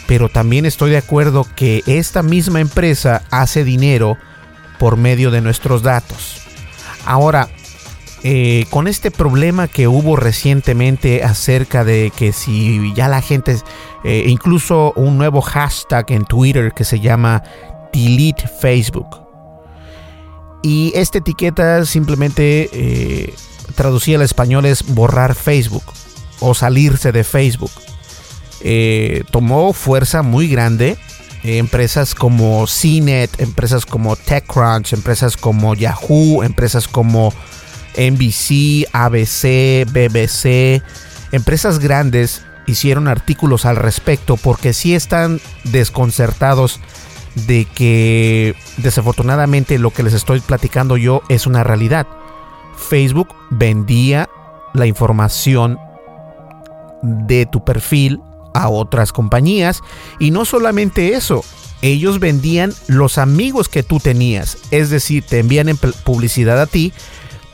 pero 0.07 0.29
también 0.29 0.65
estoy 0.65 0.91
de 0.91 0.97
acuerdo 0.97 1.47
que 1.55 1.81
esta 1.85 2.23
misma 2.23 2.59
empresa 2.59 3.23
hace 3.31 3.63
dinero 3.63 4.17
por 4.79 4.97
medio 4.97 5.31
de 5.31 5.41
nuestros 5.41 5.81
datos. 5.81 6.41
Ahora, 7.05 7.49
eh, 8.25 8.65
con 8.69 8.87
este 8.87 9.11
problema 9.11 9.67
que 9.67 9.89
hubo 9.89 10.15
recientemente 10.15 11.23
acerca 11.23 11.83
de 11.83 12.11
que 12.15 12.31
si 12.31 12.93
ya 12.95 13.09
la 13.09 13.21
gente, 13.21 13.57
eh, 14.05 14.23
incluso 14.27 14.93
un 14.95 15.17
nuevo 15.17 15.41
hashtag 15.41 16.09
en 16.13 16.23
Twitter 16.23 16.71
que 16.73 16.85
se 16.85 17.01
llama 17.01 17.43
Delete 17.91 18.47
Facebook. 18.61 19.21
Y 20.61 20.93
esta 20.95 21.17
etiqueta 21.17 21.85
simplemente 21.85 22.69
eh, 22.71 23.33
traducida 23.75 24.15
al 24.15 24.21
español 24.21 24.65
es 24.65 24.85
borrar 24.95 25.35
Facebook 25.35 25.83
o 26.39 26.53
salirse 26.53 27.11
de 27.11 27.25
Facebook. 27.25 27.71
Eh, 28.61 29.25
tomó 29.31 29.73
fuerza 29.73 30.21
muy 30.21 30.47
grande 30.47 30.97
empresas 31.43 32.15
como 32.15 32.65
CNET, 32.67 33.41
empresas 33.41 33.85
como 33.85 34.15
TechCrunch, 34.15 34.93
empresas 34.93 35.35
como 35.35 35.75
Yahoo, 35.75 36.41
empresas 36.41 36.87
como 36.87 37.33
NBC, 37.97 38.87
ABC, 38.91 39.85
BBC, 39.91 40.81
empresas 41.31 41.79
grandes 41.79 42.43
hicieron 42.65 43.07
artículos 43.07 43.65
al 43.65 43.75
respecto 43.75 44.37
porque 44.37 44.73
sí 44.73 44.95
están 44.95 45.39
desconcertados 45.65 46.79
de 47.35 47.65
que 47.65 48.55
desafortunadamente 48.77 49.79
lo 49.79 49.91
que 49.91 50.03
les 50.03 50.13
estoy 50.13 50.39
platicando 50.39 50.97
yo 50.97 51.21
es 51.29 51.47
una 51.47 51.63
realidad. 51.63 52.07
Facebook 52.77 53.29
vendía 53.49 54.29
la 54.73 54.85
información 54.85 55.77
de 57.01 57.45
tu 57.45 57.63
perfil 57.63 58.21
a 58.53 58.69
otras 58.69 59.11
compañías 59.11 59.81
y 60.19 60.31
no 60.31 60.45
solamente 60.45 61.15
eso, 61.15 61.43
ellos 61.81 62.19
vendían 62.19 62.73
los 62.87 63.17
amigos 63.17 63.67
que 63.67 63.83
tú 63.83 63.99
tenías, 63.99 64.57
es 64.71 64.89
decir, 64.89 65.23
te 65.27 65.39
envían 65.39 65.69
en 65.69 65.77
publicidad 65.77 66.61
a 66.61 66.67
ti, 66.67 66.93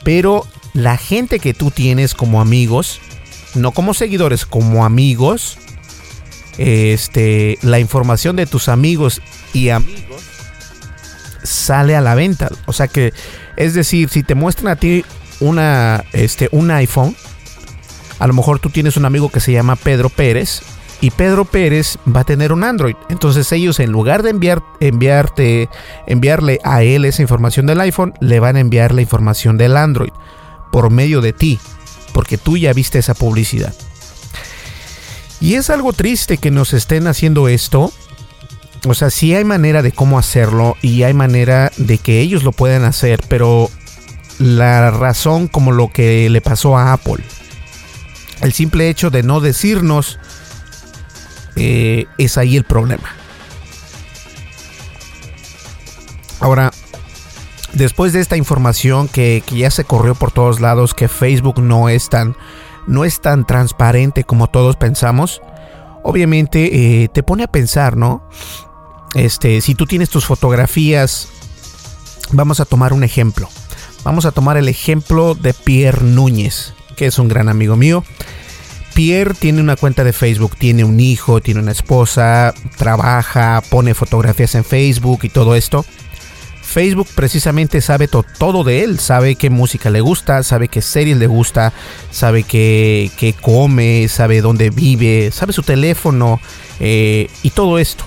pero 0.04 0.46
la 0.74 0.96
gente 0.96 1.38
que 1.38 1.54
tú 1.54 1.70
tienes 1.70 2.14
como 2.14 2.40
amigos, 2.40 3.00
no 3.54 3.72
como 3.72 3.94
seguidores, 3.94 4.46
como 4.46 4.84
amigos, 4.84 5.58
este, 6.58 7.58
la 7.62 7.78
información 7.78 8.36
de 8.36 8.46
tus 8.46 8.68
amigos 8.68 9.22
y 9.52 9.70
amigos 9.70 10.22
sale 11.42 11.96
a 11.96 12.00
la 12.00 12.14
venta. 12.14 12.50
O 12.66 12.72
sea 12.72 12.88
que, 12.88 13.12
es 13.56 13.74
decir, 13.74 14.08
si 14.08 14.22
te 14.22 14.34
muestran 14.34 14.68
a 14.68 14.76
ti 14.76 15.04
una, 15.40 16.04
este, 16.12 16.48
un 16.52 16.70
iPhone, 16.70 17.16
a 18.18 18.26
lo 18.26 18.34
mejor 18.34 18.58
tú 18.58 18.70
tienes 18.70 18.96
un 18.96 19.06
amigo 19.06 19.30
que 19.30 19.40
se 19.40 19.52
llama 19.52 19.76
Pedro 19.76 20.10
Pérez 20.10 20.62
y 21.00 21.10
Pedro 21.10 21.44
Pérez 21.44 21.98
va 22.14 22.20
a 22.20 22.24
tener 22.24 22.52
un 22.52 22.64
Android. 22.64 22.96
Entonces 23.08 23.50
ellos 23.52 23.80
en 23.80 23.90
lugar 23.90 24.22
de 24.22 24.30
enviar, 24.30 24.62
enviarte, 24.80 25.68
enviarle 26.06 26.58
a 26.62 26.82
él 26.82 27.04
esa 27.04 27.22
información 27.22 27.66
del 27.66 27.80
iPhone, 27.80 28.14
le 28.20 28.40
van 28.40 28.56
a 28.56 28.60
enviar 28.60 28.94
la 28.94 29.02
información 29.02 29.56
del 29.56 29.76
Android 29.76 30.12
por 30.70 30.90
medio 30.90 31.20
de 31.20 31.32
ti, 31.32 31.58
porque 32.12 32.38
tú 32.38 32.56
ya 32.56 32.72
viste 32.72 32.98
esa 32.98 33.14
publicidad. 33.14 33.74
Y 35.40 35.54
es 35.54 35.70
algo 35.70 35.92
triste 35.92 36.36
que 36.36 36.50
nos 36.50 36.74
estén 36.74 37.06
haciendo 37.06 37.48
esto. 37.48 37.92
O 38.86 38.94
sea, 38.94 39.10
sí 39.10 39.34
hay 39.34 39.44
manera 39.44 39.82
de 39.82 39.92
cómo 39.92 40.18
hacerlo 40.18 40.76
y 40.82 41.02
hay 41.02 41.14
manera 41.14 41.72
de 41.76 41.98
que 41.98 42.20
ellos 42.20 42.44
lo 42.44 42.52
puedan 42.52 42.84
hacer, 42.84 43.24
pero 43.28 43.70
la 44.38 44.90
razón 44.90 45.48
como 45.48 45.72
lo 45.72 45.90
que 45.90 46.28
le 46.30 46.40
pasó 46.40 46.76
a 46.76 46.92
Apple, 46.92 47.22
el 48.40 48.52
simple 48.52 48.88
hecho 48.88 49.10
de 49.10 49.22
no 49.22 49.40
decirnos, 49.40 50.18
eh, 51.56 52.06
es 52.18 52.38
ahí 52.38 52.56
el 52.56 52.64
problema. 52.64 53.10
Ahora, 56.40 56.70
después 57.72 58.12
de 58.12 58.20
esta 58.20 58.36
información 58.36 59.08
que, 59.08 59.42
ya 59.50 59.70
se 59.70 59.84
corrió 59.84 60.14
por 60.14 60.32
todos 60.32 60.60
lados, 60.60 60.94
que 60.94 61.08
Facebook 61.08 61.60
no 61.60 61.88
es 61.88 62.08
tan, 62.08 62.36
no 62.86 63.04
es 63.04 63.20
tan 63.20 63.46
transparente 63.46 64.24
como 64.24 64.48
todos 64.48 64.76
pensamos, 64.76 65.42
obviamente 66.02 67.02
eh, 67.02 67.08
te 67.08 67.22
pone 67.22 67.44
a 67.44 67.48
pensar, 67.48 67.96
¿no? 67.96 68.26
Este, 69.14 69.60
si 69.60 69.74
tú 69.74 69.86
tienes 69.86 70.08
tus 70.08 70.24
fotografías, 70.24 71.28
vamos 72.32 72.60
a 72.60 72.64
tomar 72.64 72.92
un 72.92 73.04
ejemplo. 73.04 73.48
Vamos 74.02 74.24
a 74.24 74.32
tomar 74.32 74.56
el 74.56 74.68
ejemplo 74.68 75.34
de 75.34 75.52
Pierre 75.52 76.04
Núñez, 76.04 76.72
que 76.96 77.06
es 77.06 77.18
un 77.18 77.28
gran 77.28 77.48
amigo 77.48 77.76
mío. 77.76 78.02
Pierre 79.00 79.32
tiene 79.32 79.62
una 79.62 79.76
cuenta 79.76 80.04
de 80.04 80.12
Facebook, 80.12 80.56
tiene 80.58 80.84
un 80.84 81.00
hijo, 81.00 81.40
tiene 81.40 81.60
una 81.60 81.72
esposa, 81.72 82.52
trabaja, 82.76 83.62
pone 83.70 83.94
fotografías 83.94 84.54
en 84.56 84.62
Facebook 84.62 85.20
y 85.22 85.30
todo 85.30 85.54
esto. 85.54 85.86
Facebook 86.60 87.08
precisamente 87.14 87.80
sabe 87.80 88.08
todo 88.08 88.62
de 88.62 88.84
él, 88.84 88.98
sabe 88.98 89.36
qué 89.36 89.48
música 89.48 89.88
le 89.88 90.02
gusta, 90.02 90.42
sabe 90.42 90.68
qué 90.68 90.82
series 90.82 91.16
le 91.16 91.28
gusta, 91.28 91.72
sabe 92.10 92.42
qué, 92.42 93.34
come, 93.40 94.06
sabe 94.08 94.42
dónde 94.42 94.68
vive, 94.68 95.30
sabe 95.30 95.54
su 95.54 95.62
teléfono 95.62 96.38
eh, 96.78 97.30
y 97.42 97.48
todo 97.52 97.78
esto. 97.78 98.04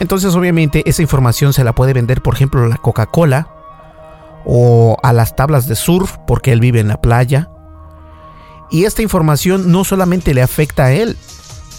Entonces 0.00 0.34
obviamente 0.34 0.82
esa 0.84 1.00
información 1.00 1.54
se 1.54 1.64
la 1.64 1.74
puede 1.74 1.94
vender 1.94 2.20
por 2.20 2.34
ejemplo 2.34 2.62
a 2.62 2.68
la 2.68 2.76
Coca-Cola 2.76 3.48
o 4.44 4.98
a 5.02 5.14
las 5.14 5.34
tablas 5.34 5.66
de 5.66 5.76
surf 5.76 6.18
porque 6.26 6.52
él 6.52 6.60
vive 6.60 6.80
en 6.80 6.88
la 6.88 7.00
playa. 7.00 7.48
Y 8.70 8.84
esta 8.84 9.02
información 9.02 9.72
no 9.72 9.84
solamente 9.84 10.34
le 10.34 10.42
afecta 10.42 10.86
a 10.86 10.92
él, 10.92 11.16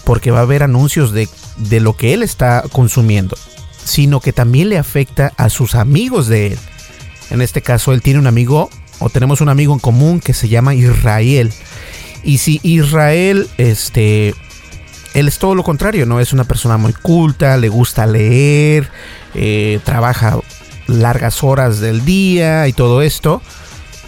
porque 0.04 0.30
va 0.30 0.40
a 0.40 0.42
haber 0.42 0.62
anuncios 0.62 1.12
de, 1.12 1.28
de 1.56 1.80
lo 1.80 1.96
que 1.96 2.14
él 2.14 2.22
está 2.22 2.64
consumiendo, 2.72 3.36
sino 3.84 4.20
que 4.20 4.32
también 4.32 4.68
le 4.68 4.78
afecta 4.78 5.32
a 5.36 5.48
sus 5.48 5.74
amigos 5.74 6.26
de 6.28 6.48
él. 6.48 6.58
En 7.30 7.40
este 7.40 7.62
caso, 7.62 7.92
él 7.92 8.02
tiene 8.02 8.20
un 8.20 8.26
amigo 8.26 8.68
o 8.98 9.10
tenemos 9.10 9.40
un 9.40 9.48
amigo 9.48 9.72
en 9.72 9.80
común 9.80 10.20
que 10.20 10.34
se 10.34 10.48
llama 10.48 10.74
Israel. 10.74 11.52
Y 12.22 12.38
si 12.38 12.60
Israel, 12.62 13.48
este, 13.58 14.34
él 15.14 15.28
es 15.28 15.38
todo 15.38 15.54
lo 15.54 15.64
contrario, 15.64 16.06
¿no? 16.06 16.20
Es 16.20 16.32
una 16.32 16.44
persona 16.44 16.76
muy 16.76 16.92
culta, 16.92 17.56
le 17.56 17.68
gusta 17.68 18.06
leer, 18.06 18.90
eh, 19.34 19.80
trabaja 19.84 20.38
largas 20.86 21.42
horas 21.42 21.80
del 21.80 22.04
día 22.04 22.68
y 22.68 22.72
todo 22.72 23.02
esto. 23.02 23.42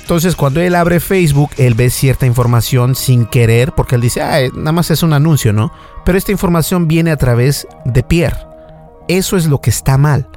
Entonces, 0.05 0.37
cuando 0.37 0.61
él 0.61 0.75
abre 0.75 1.01
Facebook, 1.01 1.53
él 1.57 1.73
ve 1.73 1.89
cierta 1.89 2.27
información 2.27 2.95
sin 2.95 3.25
querer, 3.25 3.73
porque 3.73 3.95
él 3.95 4.03
dice, 4.03 4.21
ah, 4.21 4.39
nada 4.53 4.73
más 4.73 4.91
es 4.91 5.03
un 5.03 5.15
anuncio, 5.15 5.55
¿no? 5.55 5.73
Pero 6.05 6.19
esta 6.19 6.31
información 6.31 6.87
viene 6.87 7.11
a 7.11 7.17
través 7.17 7.67
de 7.87 8.03
Pierre. 8.03 8.37
Eso 9.09 9.39
es 9.39 9.47
lo 9.47 9.63
que 9.63 9.71
está 9.71 9.97
mal. 9.97 10.29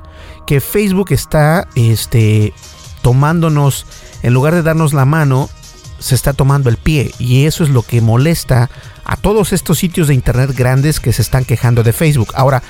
Que 0.45 0.61
Facebook 0.61 1.07
está 1.11 1.67
este, 1.75 2.53
tomándonos, 3.01 3.85
en 4.23 4.33
lugar 4.33 4.55
de 4.55 4.63
darnos 4.63 4.93
la 4.93 5.03
mano, 5.03 5.49
se 5.99 6.15
está 6.15 6.31
tomando 6.31 6.69
el 6.69 6.77
pie. 6.77 7.11
Y 7.19 7.43
eso 7.43 7.65
es 7.65 7.69
lo 7.69 7.81
que 7.81 7.99
molesta 7.99 8.69
a 9.03 9.17
todos 9.17 9.51
estos 9.51 9.79
sitios 9.79 10.07
de 10.07 10.13
internet 10.13 10.51
grandes 10.55 11.01
que 11.01 11.11
se 11.11 11.21
están 11.21 11.43
quejando 11.43 11.83
de 11.83 11.91
Facebook. 11.91 12.29
Ahora, 12.35 12.63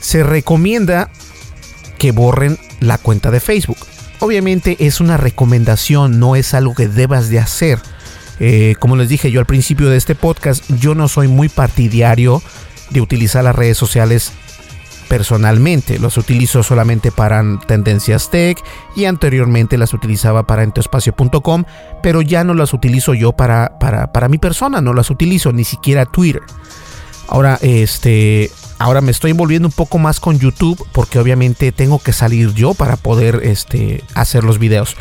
se 0.00 0.22
recomienda 0.22 1.10
que 1.98 2.12
borren 2.12 2.58
la 2.80 2.96
cuenta 2.96 3.30
de 3.30 3.40
Facebook. 3.40 3.76
Obviamente 4.24 4.78
es 4.80 5.02
una 5.02 5.18
recomendación, 5.18 6.18
no 6.18 6.34
es 6.34 6.54
algo 6.54 6.74
que 6.74 6.88
debas 6.88 7.28
de 7.28 7.40
hacer. 7.40 7.78
Eh, 8.40 8.74
como 8.78 8.96
les 8.96 9.10
dije 9.10 9.30
yo 9.30 9.38
al 9.38 9.44
principio 9.44 9.90
de 9.90 9.98
este 9.98 10.14
podcast, 10.14 10.64
yo 10.80 10.94
no 10.94 11.08
soy 11.08 11.28
muy 11.28 11.50
partidario 11.50 12.42
de 12.88 13.02
utilizar 13.02 13.44
las 13.44 13.54
redes 13.54 13.76
sociales 13.76 14.32
personalmente. 15.10 15.98
Los 15.98 16.16
utilizo 16.16 16.62
solamente 16.62 17.12
para 17.12 17.44
tendencias 17.66 18.30
tech 18.30 18.56
y 18.96 19.04
anteriormente 19.04 19.76
las 19.76 19.92
utilizaba 19.92 20.46
para 20.46 20.62
entoespacio.com, 20.62 21.64
pero 22.02 22.22
ya 22.22 22.44
no 22.44 22.54
las 22.54 22.72
utilizo 22.72 23.12
yo 23.12 23.32
para, 23.34 23.78
para, 23.78 24.10
para 24.10 24.30
mi 24.30 24.38
persona, 24.38 24.80
no 24.80 24.94
las 24.94 25.10
utilizo 25.10 25.52
ni 25.52 25.64
siquiera 25.64 26.06
Twitter. 26.06 26.40
Ahora, 27.28 27.58
este, 27.60 28.50
ahora 28.78 29.00
me 29.00 29.10
estoy 29.10 29.32
envolviendo 29.32 29.68
un 29.68 29.72
poco 29.72 29.98
más 29.98 30.20
con 30.20 30.38
YouTube 30.38 30.84
porque 30.92 31.18
obviamente 31.18 31.72
tengo 31.72 31.98
que 31.98 32.12
salir 32.12 32.52
yo 32.54 32.74
para 32.74 32.96
poder 32.96 33.40
este, 33.44 34.02
hacer 34.14 34.44
los 34.44 34.58
videos. 34.58 34.96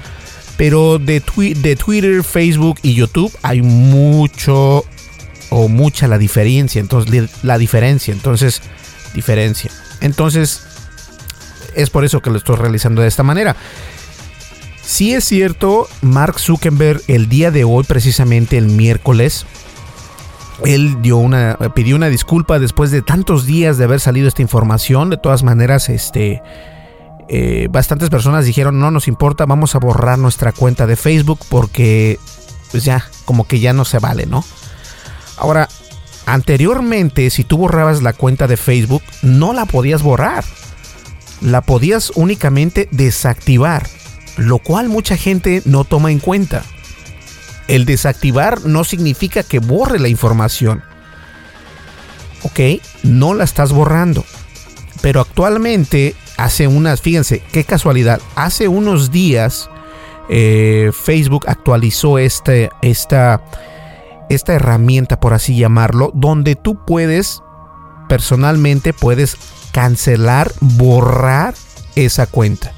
Pero 0.57 0.99
de, 0.99 1.21
de 1.57 1.75
Twitter, 1.75 2.23
Facebook 2.23 2.79
y 2.83 2.93
YouTube 2.93 3.33
hay 3.41 3.61
mucho 3.61 4.85
o 5.49 5.67
mucha 5.67 6.07
la 6.07 6.17
diferencia. 6.17 6.79
Entonces, 6.79 7.29
la 7.43 7.57
diferencia. 7.57 8.13
Entonces, 8.13 8.61
diferencia. 9.13 9.71
Entonces, 10.01 10.61
es 11.75 11.89
por 11.89 12.05
eso 12.05 12.21
que 12.21 12.29
lo 12.29 12.37
estoy 12.37 12.55
realizando 12.55 13.01
de 13.01 13.07
esta 13.07 13.23
manera. 13.23 13.55
Si 14.85 15.13
es 15.13 15.23
cierto, 15.23 15.87
Mark 16.01 16.39
Zuckerberg 16.39 17.01
el 17.07 17.29
día 17.29 17.51
de 17.51 17.63
hoy, 17.63 17.83
precisamente 17.83 18.57
el 18.57 18.67
miércoles, 18.67 19.45
él 20.65 20.97
pidió 21.73 21.95
una 21.95 22.09
disculpa 22.09 22.59
después 22.59 22.91
de 22.91 23.01
tantos 23.01 23.45
días 23.45 23.77
de 23.77 23.85
haber 23.85 23.99
salido 23.99 24.27
esta 24.27 24.41
información. 24.41 25.09
De 25.09 25.17
todas 25.17 25.43
maneras, 25.43 25.89
este, 25.89 26.41
eh, 27.29 27.67
bastantes 27.69 28.09
personas 28.09 28.45
dijeron 28.45 28.79
no 28.79 28.91
nos 28.91 29.07
importa, 29.07 29.45
vamos 29.45 29.75
a 29.75 29.79
borrar 29.79 30.19
nuestra 30.19 30.51
cuenta 30.51 30.87
de 30.87 30.95
Facebook 30.95 31.39
porque, 31.49 32.19
pues 32.71 32.83
ya, 32.83 33.05
como 33.25 33.47
que 33.47 33.59
ya 33.59 33.73
no 33.73 33.85
se 33.85 33.99
vale, 33.99 34.25
¿no? 34.25 34.43
Ahora, 35.37 35.67
Anteriormente, 36.25 37.29
si 37.29 37.43
tú 37.43 37.57
borrabas 37.57 38.01
la 38.01 38.13
cuenta 38.13 38.47
de 38.47 38.57
Facebook, 38.57 39.03
no 39.21 39.53
la 39.53 39.65
podías 39.65 40.01
borrar. 40.01 40.45
La 41.41 41.61
podías 41.61 42.11
únicamente 42.15 42.87
desactivar, 42.91 43.87
lo 44.37 44.59
cual 44.59 44.87
mucha 44.87 45.17
gente 45.17 45.61
no 45.65 45.83
toma 45.83 46.11
en 46.11 46.19
cuenta. 46.19 46.63
El 47.67 47.85
desactivar 47.85 48.65
no 48.65 48.83
significa 48.83 49.43
que 49.43 49.59
borre 49.59 49.99
la 49.99 50.09
información. 50.09 50.83
Ok, 52.43 52.59
no 53.03 53.33
la 53.33 53.43
estás 53.43 53.71
borrando. 53.71 54.25
Pero 55.01 55.21
actualmente, 55.21 56.15
hace 56.37 56.67
unas, 56.67 57.01
fíjense, 57.01 57.41
qué 57.51 57.63
casualidad, 57.63 58.21
hace 58.35 58.67
unos 58.67 59.11
días 59.11 59.69
eh, 60.29 60.91
Facebook 60.93 61.45
actualizó 61.47 62.17
este, 62.17 62.69
esta 62.81 63.43
esta 64.29 64.53
herramienta, 64.53 65.19
por 65.19 65.33
así 65.33 65.55
llamarlo, 65.55 66.11
donde 66.13 66.55
tú 66.55 66.83
puedes 66.85 67.41
personalmente 68.07 68.93
puedes 68.93 69.37
cancelar, 69.71 70.51
borrar 70.59 71.55
esa 71.95 72.27
cuenta. 72.27 72.73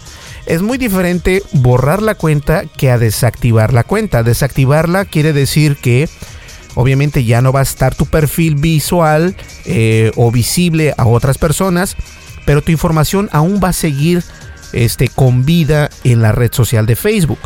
Es 0.45 0.61
muy 0.61 0.77
diferente 0.77 1.41
borrar 1.53 2.01
la 2.01 2.15
cuenta 2.15 2.65
que 2.65 2.91
a 2.91 2.97
desactivar 2.97 3.73
la 3.73 3.83
cuenta. 3.83 4.21
Desactivarla 4.21 5.05
quiere 5.05 5.33
decir 5.33 5.77
que 5.77 6.07
obviamente 6.75 7.23
ya 7.23 7.41
no 7.41 7.51
va 7.51 7.61
a 7.61 7.63
estar 7.63 7.95
tu 7.95 8.05
perfil 8.05 8.55
visual 8.55 9.35
eh, 9.65 10.11
o 10.15 10.31
visible 10.31 10.93
a 10.97 11.05
otras 11.05 11.39
personas, 11.39 11.95
pero 12.45 12.61
tu 12.61 12.71
información 12.71 13.27
aún 13.31 13.59
va 13.63 13.69
a 13.69 13.73
seguir 13.73 14.23
este, 14.71 15.07
con 15.07 15.45
vida 15.45 15.89
en 16.03 16.21
la 16.21 16.31
red 16.31 16.53
social 16.53 16.85
de 16.85 16.95
Facebook. 16.95 17.39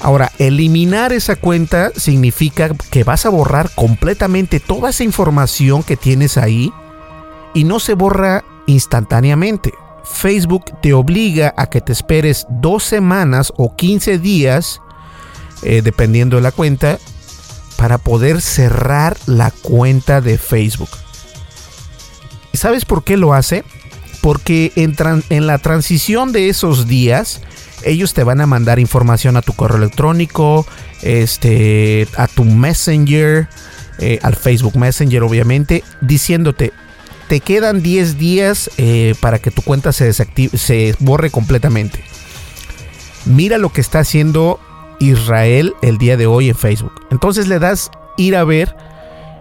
Ahora, 0.00 0.32
eliminar 0.38 1.12
esa 1.12 1.36
cuenta 1.36 1.90
significa 1.94 2.70
que 2.90 3.04
vas 3.04 3.24
a 3.24 3.30
borrar 3.30 3.70
completamente 3.74 4.60
toda 4.60 4.90
esa 4.90 5.04
información 5.04 5.82
que 5.82 5.96
tienes 5.96 6.36
ahí 6.36 6.72
y 7.54 7.64
no 7.64 7.80
se 7.80 7.94
borra 7.94 8.44
instantáneamente. 8.66 9.72
Facebook 10.12 10.80
te 10.80 10.92
obliga 10.92 11.54
a 11.56 11.68
que 11.68 11.80
te 11.80 11.92
esperes 11.92 12.46
dos 12.48 12.84
semanas 12.84 13.52
o 13.56 13.74
15 13.74 14.18
días, 14.18 14.80
eh, 15.62 15.82
dependiendo 15.82 16.36
de 16.36 16.42
la 16.42 16.52
cuenta, 16.52 16.98
para 17.76 17.98
poder 17.98 18.42
cerrar 18.42 19.16
la 19.26 19.50
cuenta 19.50 20.20
de 20.20 20.36
Facebook. 20.36 20.90
¿Sabes 22.52 22.84
por 22.84 23.04
qué 23.04 23.16
lo 23.16 23.32
hace? 23.32 23.64
Porque 24.20 24.72
en, 24.76 24.94
en 25.30 25.46
la 25.46 25.58
transición 25.58 26.32
de 26.32 26.50
esos 26.50 26.86
días, 26.86 27.40
ellos 27.84 28.12
te 28.12 28.24
van 28.24 28.40
a 28.40 28.46
mandar 28.46 28.78
información 28.78 29.36
a 29.36 29.42
tu 29.42 29.54
correo 29.54 29.78
electrónico, 29.78 30.66
este, 31.02 32.06
a 32.16 32.26
tu 32.26 32.44
Messenger, 32.44 33.48
eh, 33.98 34.18
al 34.22 34.36
Facebook 34.36 34.76
Messenger, 34.76 35.22
obviamente, 35.22 35.84
diciéndote, 36.00 36.72
te 37.30 37.38
quedan 37.38 37.80
10 37.80 38.18
días 38.18 38.72
eh, 38.76 39.14
para 39.20 39.38
que 39.38 39.52
tu 39.52 39.62
cuenta 39.62 39.92
se, 39.92 40.04
desactive, 40.04 40.58
se 40.58 40.96
borre 40.98 41.30
completamente. 41.30 42.02
Mira 43.24 43.56
lo 43.56 43.72
que 43.72 43.80
está 43.80 44.00
haciendo 44.00 44.58
Israel 44.98 45.74
el 45.80 45.96
día 45.96 46.16
de 46.16 46.26
hoy 46.26 46.48
en 46.48 46.56
Facebook. 46.56 46.92
Entonces 47.12 47.46
le 47.46 47.60
das 47.60 47.92
ir 48.16 48.34
a 48.34 48.42
ver, 48.42 48.74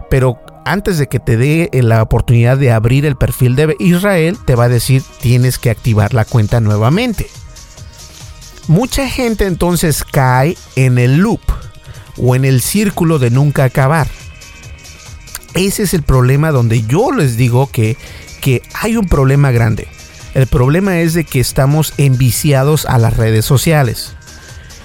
pero 0.08 0.40
antes 0.66 1.00
de 1.00 1.08
que 1.08 1.20
te 1.20 1.36
dé 1.36 1.68
la 1.74 2.04
oportunidad 2.04 2.60
de 2.60 2.72
abrir 2.72 3.08
el 3.08 3.16
perfil 3.16 3.56
de 3.56 3.76
Israel, 3.80 4.38
te 4.46 4.54
va 4.54 4.66
a 4.66 4.70
decir 4.70 5.02
tienes 5.20 5.58
que 5.58 5.72
activar 5.72 6.14
la 6.14 6.26
cuenta 6.26 6.60
nuevamente. 6.60 7.28
Mucha 8.68 9.10
gente 9.10 9.48
entonces 9.48 10.04
cae 10.04 10.56
en 10.76 11.00
el 11.00 11.18
loop 11.18 11.42
o 12.18 12.36
en 12.36 12.46
el 12.46 12.62
círculo 12.62 13.18
de 13.18 13.32
nunca 13.32 13.64
acabar. 13.64 14.08
Ese 15.54 15.84
es 15.84 15.94
el 15.94 16.04
problema 16.04 16.52
donde 16.52 16.84
yo 16.84 17.12
les 17.12 17.38
digo 17.38 17.70
que, 17.72 17.98
que 18.42 18.62
hay 18.74 18.98
un 18.98 19.08
problema 19.08 19.52
grande. 19.52 19.88
El 20.34 20.48
problema 20.48 21.00
es 21.00 21.14
de 21.14 21.24
que 21.24 21.40
estamos 21.40 21.94
enviciados 21.98 22.86
a 22.86 22.98
las 22.98 23.18
redes 23.18 23.46
sociales. 23.46 24.16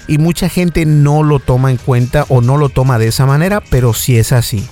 Y 0.07 0.17
mucha 0.17 0.49
gente 0.49 0.85
no 0.85 1.23
lo 1.23 1.39
toma 1.39 1.71
en 1.71 1.77
cuenta 1.77 2.25
o 2.29 2.41
no 2.41 2.57
lo 2.57 2.69
toma 2.69 2.99
de 2.99 3.07
esa 3.07 3.25
manera, 3.25 3.61
pero 3.69 3.93
si 3.93 4.17
es 4.17 4.31
así. 4.31 4.67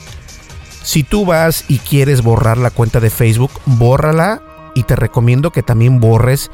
Si 0.84 1.04
tú 1.04 1.26
vas 1.26 1.66
y 1.68 1.80
quieres 1.80 2.22
borrar 2.22 2.58
la 2.58 2.70
cuenta 2.70 3.00
de 3.00 3.10
Facebook, 3.10 3.52
bórrala 3.66 4.42
y 4.76 4.84
te 4.84 4.96
recomiendo 4.96 5.52
que 5.52 5.64
también 5.64 6.00
borres 6.00 6.52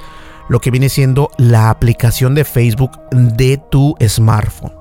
lo 0.49 0.59
que 0.59 0.71
viene 0.71 0.89
siendo 0.89 1.31
la 1.37 1.69
aplicación 1.69 2.35
de 2.35 2.43
Facebook 2.43 2.91
de 3.11 3.59
tu 3.71 3.95
smartphone. 4.07 4.73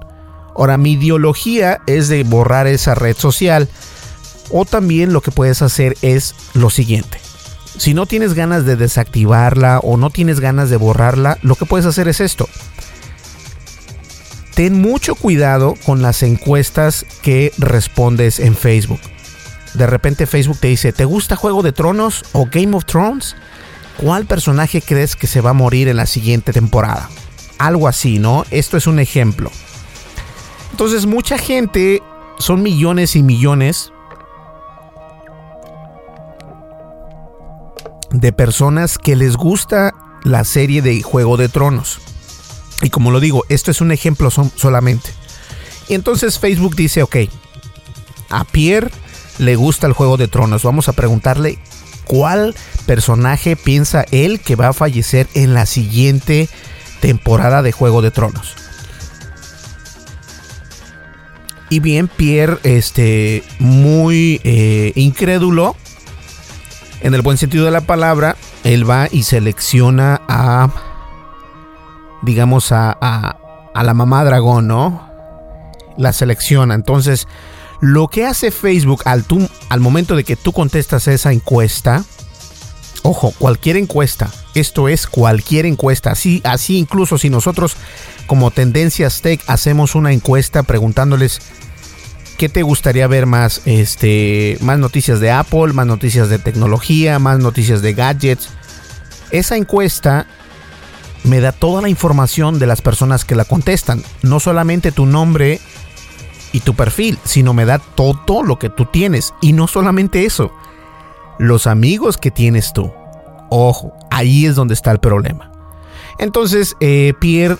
Ahora, 0.57 0.77
mi 0.77 0.93
ideología 0.93 1.81
es 1.87 2.09
de 2.09 2.25
borrar 2.25 2.67
esa 2.67 2.95
red 2.95 3.17
social. 3.17 3.69
O 4.51 4.65
también 4.65 5.13
lo 5.13 5.21
que 5.21 5.31
puedes 5.31 5.63
hacer 5.63 5.97
es 6.03 6.35
lo 6.55 6.71
siguiente. 6.71 7.19
Si 7.77 7.95
no 7.95 8.07
tienes 8.07 8.35
ganas 8.35 8.65
de 8.65 8.77
desactivarla 8.77 9.79
o 9.81 9.97
no 9.97 10.11
tienes 10.11 10.41
ganas 10.41 10.71
de 10.71 10.77
borrarla, 10.77 11.39
lo 11.43 11.55
que 11.55 11.67
puedes 11.67 11.87
hacer 11.87 12.09
es 12.09 12.21
esto. 12.21 12.49
Ten 14.55 14.81
mucho 14.81 15.15
cuidado 15.15 15.75
con 15.87 16.03
las 16.03 16.23
encuestas 16.23 17.07
que 17.23 17.53
respondes 17.59 18.41
en 18.41 18.57
Facebook. 18.57 19.01
De 19.75 19.87
repente 19.87 20.27
Facebook 20.27 20.59
te 20.59 20.69
dice, 20.69 20.93
¿te 20.93 21.05
gusta 21.05 21.37
Juego 21.37 21.63
de 21.63 21.73
Tronos 21.73 22.25
o 22.33 22.49
Game 22.51 22.77
of 22.77 22.85
Thrones? 22.85 23.37
¿cuál 23.99 24.27
personaje 24.27 24.81
crees 24.81 25.17
que 25.17 25.27
se 25.27 25.41
va 25.41 25.51
a 25.51 25.55
morir 25.55 25.89
en 25.89 25.97
la 25.97 26.07
siguiente 26.07 26.53
temporada? 26.53 27.11
Algo 27.59 27.89
así, 27.89 28.19
¿no? 28.19 28.45
Esto 28.51 28.77
es 28.77 28.87
un 28.87 29.01
ejemplo. 29.01 29.51
Entonces 30.71 31.07
mucha 31.07 31.39
gente, 31.39 32.03
son 32.39 32.63
millones 32.63 33.17
y 33.17 33.23
millones 33.23 33.93
de 38.11 38.33
personas 38.33 38.99
que 38.99 39.17
les 39.17 39.37
gusta 39.37 39.95
la 40.25 40.45
serie 40.45 40.83
de 40.83 41.03
Juego 41.03 41.37
de 41.37 41.49
Tronos. 41.49 42.01
Y 42.83 42.91
como 42.91 43.11
lo 43.11 43.21
digo, 43.21 43.45
esto 43.49 43.71
es 43.71 43.81
un 43.81 43.93
ejemplo 43.93 44.31
solamente. 44.31 45.11
Y 45.89 45.95
entonces 45.95 46.39
Facebook 46.39 46.77
dice, 46.77 47.03
ok, 47.03 47.17
a 48.31 48.45
Pierre 48.45 48.91
le 49.39 49.57
gusta 49.57 49.87
el 49.87 49.93
Juego 49.93 50.17
de 50.17 50.29
Tronos. 50.29 50.63
Vamos 50.63 50.89
a 50.89 50.93
preguntarle 50.93 51.59
cuál 52.05 52.55
personaje 52.87 53.57
piensa 53.57 54.05
él 54.11 54.41
que 54.41 54.57
va 54.57 54.69
a 54.69 54.73
fallecer 54.73 55.29
en 55.35 55.55
la 55.55 55.67
siguiente 55.67 56.49
temporada 57.01 57.63
de 57.63 57.73
Juego 57.73 58.03
de 58.03 58.11
Tronos. 58.11 58.55
Y 61.71 61.81
bien, 61.81 62.09
Pierre, 62.09 62.59
este, 62.63 63.45
muy 63.59 64.41
eh, 64.43 64.93
incrédulo, 64.95 65.77
en 67.01 67.15
el 67.15 67.23
buen 67.23 67.39
sentido 67.39 67.65
de 67.65 67.71
la 67.71 67.83
palabra, 67.83 68.37
él 68.65 68.89
va 68.89 69.09
y 69.11 69.23
selecciona 69.23 70.21
a, 70.29 70.69
digamos, 72.23 72.73
a, 72.73 72.91
a 73.79 73.83
la 73.85 73.95
mamá 73.95 74.25
dragón, 74.25 74.67
¿no? 74.67 75.09
La 75.97 76.13
selecciona. 76.13 76.75
Entonces, 76.75 77.29
lo 77.81 78.09
que 78.09 78.27
hace 78.27 78.51
Facebook 78.51 79.03
al, 79.05 79.25
al 79.69 79.81
momento 79.81 80.17
de 80.17 80.25
que 80.25 80.37
tú 80.37 80.53
contestas 80.53 81.07
esa 81.07 81.33
encuesta, 81.33 82.05
ojo, 83.03 83.33
cualquier 83.39 83.77
encuesta, 83.77 84.31
esto 84.55 84.89
es 84.89 85.07
cualquier 85.07 85.67
encuesta, 85.67 86.11
así, 86.11 86.41
así 86.45 86.77
incluso 86.77 87.19
si 87.19 87.31
nosotros 87.31 87.77
como 88.27 88.51
Tendencias 88.51 89.21
Tech 89.23 89.43
hacemos 89.47 89.95
una 89.95 90.13
encuesta 90.13 90.65
preguntándoles 90.65 91.41
qué 92.39 92.49
te 92.49 92.63
gustaría 92.63 93.07
ver 93.09 93.27
más, 93.27 93.63
este, 93.67 94.57
más 94.61 94.79
noticias 94.79 95.19
de 95.19 95.33
Apple, 95.33 95.73
más 95.73 95.87
noticias 95.87 96.29
de 96.29 96.39
tecnología, 96.39 97.19
más 97.19 97.41
noticias 97.41 97.83
de 97.83 97.93
gadgets. 97.95 98.49
Esa 99.31 99.57
encuesta 99.57 100.27
me 101.25 101.41
da 101.41 101.51
toda 101.51 101.83
la 101.83 101.89
información 101.89 102.61
de 102.61 102.69
las 102.69 102.81
personas 102.81 103.25
que 103.25 103.35
la 103.35 103.45
contestan, 103.45 104.05
no 104.23 104.39
solamente 104.39 104.93
tu 104.93 105.05
nombre 105.05 105.61
y 106.53 106.61
tu 106.61 106.75
perfil, 106.75 107.19
sino 107.25 107.55
me 107.55 107.65
da 107.65 107.81
todo 107.81 108.45
lo 108.45 108.57
que 108.57 108.71
tú 108.71 108.87
tienes. 108.87 109.35
Y 109.43 109.53
no 109.53 109.67
solamente 109.67 110.25
eso, 110.25 110.53
los 111.39 111.67
amigos 111.67 112.19
que 112.19 112.31
tienes 112.31 112.73
tú. 112.73 112.93
Ojo, 113.51 113.93
ahí 114.13 114.47
es 114.47 114.55
donde 114.55 114.75
está 114.75 114.93
el 114.93 115.01
problema. 115.01 115.51
Entonces, 116.21 116.77
eh, 116.79 117.15
Pierre 117.19 117.57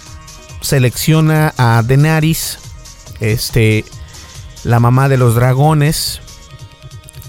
selecciona 0.61 1.53
a 1.59 1.83
Denaris, 1.85 2.59
este, 3.19 3.85
la 4.65 4.81
mamá 4.81 5.09
de 5.09 5.17
los 5.17 5.35
dragones, 5.35 6.21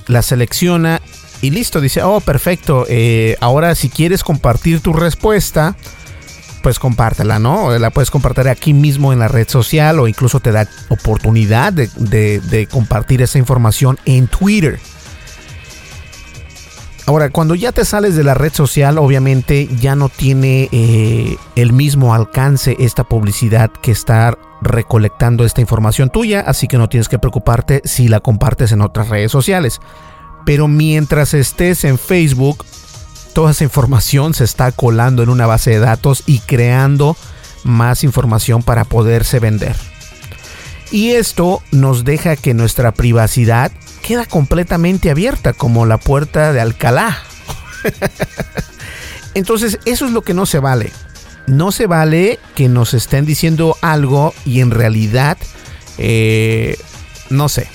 la 0.08 0.22
selecciona 0.22 1.02
y 1.42 1.52
listo, 1.52 1.80
dice, 1.80 2.04
oh, 2.04 2.20
perfecto, 2.20 2.86
eh, 2.89 3.38
ahora 3.39 3.74
si 3.76 3.89
quieres 3.89 4.24
compartir 4.24 4.82
tu 4.82 4.92
respuesta, 4.92 5.76
pues 6.62 6.80
compártela, 6.80 7.39
¿no? 7.39 7.78
La 7.78 7.89
puedes 7.92 8.12
compartir 8.12 8.50
aquí 8.50 8.74
mismo 8.74 9.13
en 9.13 9.20
la 9.20 9.30
red 9.30 9.48
social 9.48 10.00
o 10.00 10.08
incluso 10.08 10.42
te 10.42 10.52
da 10.52 10.68
oportunidad 10.89 11.72
de, 11.72 12.68
compartir 12.70 13.22
esa 13.22 13.38
información 13.38 13.98
en 14.06 14.28
Twitter. 14.28 14.80
Ahora, 17.06 17.30
cuando 17.30 17.56
ya 17.56 17.72
te 17.72 17.86
sales 17.86 18.16
de 18.16 18.24
la 18.24 18.36
red 18.36 18.54
social, 18.54 18.98
obviamente 18.98 19.68
ya 19.80 19.96
no 19.96 20.10
tiene 20.10 20.70
eh, 20.72 21.38
el 21.56 21.74
mismo 21.74 22.14
alcance 22.14 22.76
esta 22.80 23.04
publicidad 23.04 23.72
que 23.72 23.92
estar 23.92 24.38
recolectando 24.62 25.44
esta 25.44 25.62
información 25.62 26.10
tuya, 26.10 26.42
así 26.42 26.68
que 26.68 26.78
no 26.78 26.90
tienes 26.90 27.10
que 27.10 27.20
preocuparte 27.20 27.82
si 27.86 28.08
la 28.08 28.20
compartes 28.20 28.72
en 28.72 28.82
otras 28.82 29.10
redes 29.10 29.32
sociales. 29.32 29.80
Pero 30.46 30.68
mientras 30.68 31.34
estés 31.34 31.84
en 31.84 31.98
Facebook, 31.98 32.64
toda 33.34 33.52
esa 33.52 33.64
información 33.64 34.34
se 34.34 34.44
está 34.44 34.72
colando 34.72 35.24
en 35.24 35.30
una 35.30 35.48
base 35.48 35.72
de 35.72 35.80
datos 35.80 36.24
y 36.26 36.40
creando 36.40 37.16
más 37.64 38.04
información 38.04 38.64
para 38.64 38.86
poderse 38.86 39.40
vender. 39.40 39.76
Y 40.92 41.12
esto 41.12 41.62
nos 41.72 42.04
deja 42.04 42.36
que 42.36 42.54
nuestra 42.54 42.92
privacidad 42.92 43.72
queda 44.00 44.26
completamente 44.26 45.12
abierta 45.12 45.54
como 45.54 45.86
la 45.86 45.98
puerta 45.98 46.54
de 46.54 46.62
Alcalá. 46.62 47.18
Entonces 49.34 49.80
eso 49.86 50.06
es 50.06 50.12
lo 50.12 50.22
que 50.22 50.34
no 50.34 50.46
se 50.46 50.60
vale. 50.60 50.92
No 51.48 51.72
se 51.72 51.88
vale 51.88 52.40
que 52.56 52.70
nos 52.70 52.94
estén 52.94 53.26
diciendo 53.26 53.76
algo 53.82 54.34
y 54.46 54.62
en 54.62 54.72
realidad, 54.72 55.38
eh, 55.98 56.78
no 57.30 57.50
sé, 57.50 57.68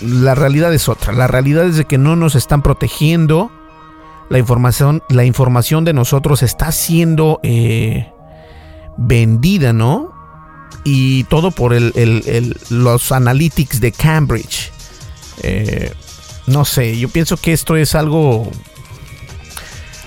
la 0.00 0.34
realidad 0.34 0.72
es 0.74 0.88
otra. 0.88 1.12
La 1.12 1.26
realidad 1.26 1.66
es 1.66 1.76
de 1.76 1.84
que 1.84 1.98
no 1.98 2.16
nos 2.16 2.34
están 2.34 2.62
protegiendo. 2.62 3.52
La 4.30 4.38
información, 4.38 5.02
la 5.08 5.24
información 5.24 5.84
de 5.84 5.92
nosotros 5.92 6.42
está 6.42 6.72
siendo 6.72 7.40
eh, 7.42 8.12
vendida, 8.96 9.72
¿no? 9.72 10.12
Y 10.84 11.24
todo 11.24 11.50
por 11.50 11.74
los 12.70 13.12
analytics 13.12 13.80
de 13.80 13.92
Cambridge. 13.92 14.72
Eh, 15.42 15.92
no 16.46 16.64
sé, 16.64 16.98
yo 16.98 17.08
pienso 17.08 17.36
que 17.36 17.52
esto 17.52 17.76
es 17.76 17.94
algo 17.94 18.50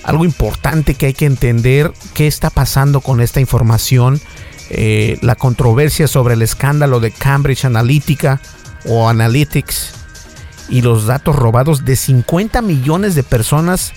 algo 0.03 0.25
importante 0.25 0.95
que 0.95 1.07
hay 1.07 1.13
que 1.13 1.25
entender 1.25 1.93
qué 2.13 2.27
está 2.27 2.49
pasando 2.49 3.01
con 3.01 3.21
esta 3.21 3.39
información, 3.39 4.19
eh, 4.69 5.19
la 5.21 5.35
controversia 5.35 6.07
sobre 6.07 6.33
el 6.33 6.41
escándalo 6.41 6.99
de 6.99 7.11
Cambridge 7.11 7.65
Analytica 7.65 8.41
o 8.85 9.07
Analytics 9.09 9.93
y 10.69 10.81
los 10.81 11.05
datos 11.05 11.35
robados 11.35 11.85
de 11.85 11.95
50 11.95 12.61
millones 12.61 13.13
de 13.13 13.23
personas 13.23 13.93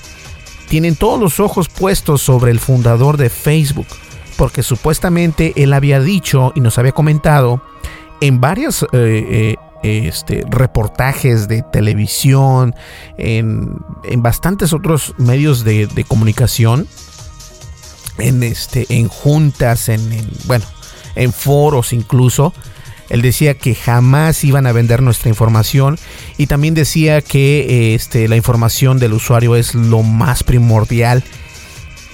tienen 0.69 0.97
todos 0.97 1.21
los 1.21 1.41
ojos 1.41 1.69
puestos 1.69 2.21
sobre 2.21 2.51
el 2.51 2.59
fundador 2.59 3.17
de 3.17 3.31
Facebook, 3.31 3.87
porque 4.37 4.63
supuestamente 4.63 5.53
él 5.57 5.73
había 5.73 6.01
dicho 6.01 6.53
y 6.55 6.61
nos 6.61 6.79
había 6.79 6.93
comentado 6.93 7.63
en 8.21 8.41
varios 8.41 8.83
eh, 8.83 8.87
eh, 8.93 9.57
este, 9.85 10.45
reportajes 10.49 11.47
de 11.47 11.63
televisión, 11.63 12.75
en, 13.19 13.77
bastantes 14.17 14.73
otros 14.73 15.15
medios 15.19 15.63
de, 15.63 16.05
comunicación, 16.09 16.89
en, 18.19 18.43
este, 18.43 18.87
en 18.89 19.09
juntas, 19.09 19.91
en, 19.91 20.03
bueno, 20.47 20.65
en 21.15 21.33
foros 21.33 21.93
incluso. 21.93 22.55
Él 23.11 23.21
decía 23.21 23.53
que 23.53 23.75
jamás 23.75 24.43
iban 24.43 24.67
a 24.67 24.73
vender 24.73 25.03
nuestra 25.03 25.29
información 25.29 25.99
y 26.39 26.47
también 26.47 26.73
decía 26.73 27.21
que 27.21 27.95
este, 27.95 28.27
la 28.29 28.37
información 28.37 28.99
del 28.99 29.13
usuario 29.13 29.55
es 29.55 29.75
lo 29.75 30.03
más 30.03 30.43
primordial 30.43 31.23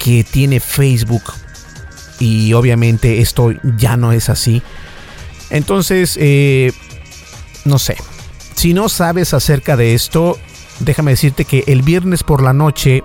que 0.01 0.25
tiene 0.25 0.59
Facebook. 0.59 1.23
Y 2.19 2.53
obviamente 2.55 3.21
esto 3.21 3.53
ya 3.79 3.97
no 3.97 4.11
es 4.11 4.29
así. 4.29 4.63
Entonces, 5.51 6.19
eh, 6.21 6.73
no 7.65 7.79
sé. 7.79 7.97
Si 8.55 8.75
no 8.75 8.89
sabes 8.89 9.35
acerca 9.35 9.77
de 9.77 9.95
esto, 9.95 10.37
déjame 10.81 11.13
decirte 11.13 11.45
que 11.45 11.65
el 11.67 11.83
viernes 11.83 12.23
por 12.23 12.43
la 12.43 12.53
noche 12.53 13.03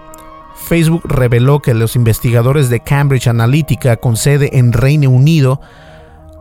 Facebook 0.65 1.03
reveló 1.05 1.61
que 1.61 1.73
los 1.73 1.95
investigadores 1.95 2.69
de 2.69 2.79
Cambridge 2.79 3.27
Analytica 3.27 3.97
con 3.97 4.17
sede 4.17 4.57
en 4.57 4.73
Reino 4.73 5.09
Unido 5.09 5.61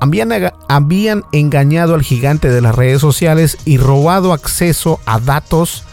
habían, 0.01 1.23
engañado 1.33 1.95
al 1.95 2.03
gigante 2.03 2.51
de 2.51 2.61
las 2.61 2.75
redes 2.75 3.01
sociales 3.01 3.59
y 3.65 3.79
robado 3.79 4.33
acceso 4.33 5.01
a 5.07 5.19
datos 5.21 5.85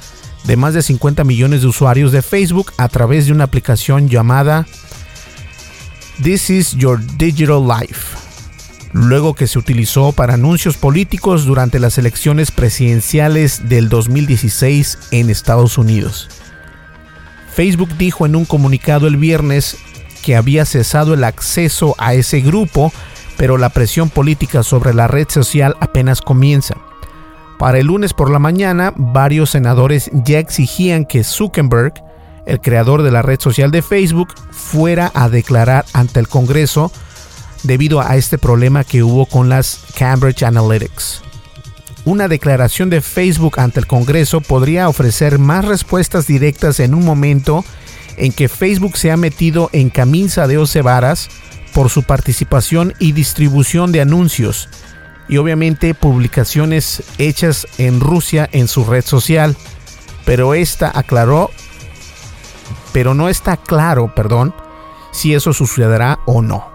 de 0.45 0.57
más 0.57 0.73
de 0.73 0.81
50 0.81 1.23
millones 1.23 1.61
de 1.61 1.67
usuarios 1.67 2.11
de 2.11 2.21
Facebook 2.21 2.73
a 2.77 2.87
través 2.87 3.27
de 3.27 3.31
una 3.31 3.43
aplicación 3.45 4.09
llamada 4.09 4.65
This 6.21 6.49
is 6.49 6.71
Your 6.71 6.99
Digital 7.17 7.65
Life 7.67 8.20
luego 8.93 9.33
que 9.33 9.47
se 9.47 9.59
utilizó 9.59 10.11
para 10.11 10.33
anuncios 10.33 10.77
políticos 10.77 11.45
durante 11.45 11.79
las 11.79 11.97
elecciones 11.97 12.51
presidenciales 12.51 13.69
del 13.69 13.89
2016 13.89 14.97
en 15.11 15.29
Estados 15.29 15.77
Unidos. 15.77 16.29
Facebook 17.53 17.89
dijo 17.97 18.25
en 18.25 18.35
un 18.35 18.45
comunicado 18.45 19.07
el 19.07 19.17
viernes 19.17 19.77
que 20.23 20.35
había 20.35 20.65
cesado 20.65 21.13
el 21.13 21.23
acceso 21.23 21.95
a 21.97 22.13
ese 22.13 22.41
grupo, 22.41 22.93
pero 23.37 23.57
la 23.57 23.69
presión 23.69 24.09
política 24.09 24.63
sobre 24.63 24.93
la 24.93 25.07
red 25.07 25.27
social 25.29 25.75
apenas 25.79 26.21
comienza. 26.21 26.75
Para 27.57 27.79
el 27.79 27.87
lunes 27.87 28.13
por 28.13 28.31
la 28.31 28.39
mañana, 28.39 28.93
varios 28.95 29.51
senadores 29.51 30.09
ya 30.13 30.39
exigían 30.39 31.05
que 31.05 31.23
Zuckerberg, 31.23 31.93
el 32.45 32.59
creador 32.59 33.03
de 33.03 33.11
la 33.11 33.21
red 33.21 33.39
social 33.39 33.69
de 33.69 33.81
Facebook, 33.81 34.33
fuera 34.51 35.11
a 35.13 35.29
declarar 35.29 35.85
ante 35.93 36.19
el 36.19 36.27
Congreso 36.27 36.91
debido 37.63 38.01
a 38.01 38.15
este 38.15 38.37
problema 38.37 38.83
que 38.83 39.03
hubo 39.03 39.25
con 39.25 39.49
las 39.49 39.79
Cambridge 39.97 40.43
Analytics. 40.43 41.21
Una 42.03 42.27
declaración 42.27 42.89
de 42.89 43.01
Facebook 43.01 43.59
ante 43.59 43.79
el 43.79 43.87
Congreso 43.87 44.41
podría 44.41 44.89
ofrecer 44.89 45.37
más 45.37 45.65
respuestas 45.65 46.25
directas 46.25 46.79
en 46.79 46.95
un 46.95 47.05
momento 47.05 47.63
en 48.17 48.31
que 48.31 48.49
Facebook 48.49 48.97
se 48.97 49.11
ha 49.11 49.17
metido 49.17 49.69
en 49.71 49.89
camisa 49.89 50.47
de 50.47 50.81
varas 50.81 51.29
por 51.73 51.89
su 51.89 52.03
participación 52.03 52.93
y 52.99 53.11
distribución 53.11 53.91
de 53.91 54.01
anuncios 54.01 54.67
y 55.29 55.37
obviamente 55.37 55.93
publicaciones 55.93 57.03
hechas 57.17 57.67
en 57.77 57.99
Rusia 57.99 58.49
en 58.51 58.67
su 58.67 58.83
red 58.83 59.05
social. 59.05 59.55
Pero 60.25 60.53
esta 60.53 60.91
aclaró, 60.93 61.51
pero 62.91 63.13
no 63.13 63.29
está 63.29 63.57
claro, 63.57 64.13
perdón, 64.13 64.53
si 65.11 65.33
eso 65.33 65.53
sucederá 65.53 66.19
o 66.25 66.41
no. 66.41 66.70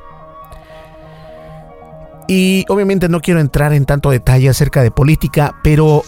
Y 2.29 2.65
obviamente 2.69 3.09
no 3.09 3.21
quiero 3.21 3.41
entrar 3.41 3.73
en 3.73 3.87
tanto 3.87 4.11
detalle 4.11 4.49
acerca 4.49 4.83
de 4.83 4.91
política, 4.91 5.57
pero 5.63 6.05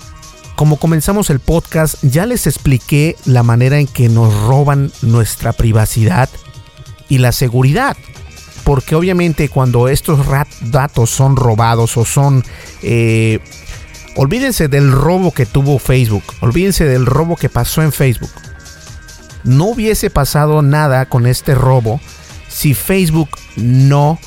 como 0.57 0.77
comenzamos 0.77 1.31
el 1.31 1.39
podcast, 1.39 2.03
ya 2.03 2.27
les 2.27 2.49
expliqué 2.49 3.15
la 3.25 3.45
manera 3.45 3.79
en 3.79 3.87
que 3.87 4.09
nos 4.09 4.35
roban 4.43 4.91
nuestra 5.03 5.53
privacidad 5.53 6.29
y 7.09 7.19
la 7.19 7.31
seguridad. 7.31 7.97
Porque 8.65 8.97
obviamente 8.97 9.49
cuando 9.49 9.89
estos 9.89 10.27
datos 10.63 11.11
son 11.11 11.37
robados 11.37 11.97
o 11.97 12.05
son... 12.05 12.45
Eh, 12.83 13.39
olvídense 14.17 14.67
del 14.67 14.91
robo 14.91 15.31
que 15.31 15.47
tuvo 15.47 15.79
Facebook, 15.79 16.25
olvídense 16.41 16.85
del 16.85 17.07
robo 17.07 17.37
que 17.37 17.49
pasó 17.49 17.83
en 17.83 17.93
Facebook. 17.93 18.33
No 19.45 19.67
hubiese 19.67 20.11
pasado 20.11 20.63
nada 20.63 21.07
con 21.07 21.29
este 21.29 21.55
robo 21.55 22.01
si 22.49 22.75
Facebook 22.75 23.29
no 23.55 24.19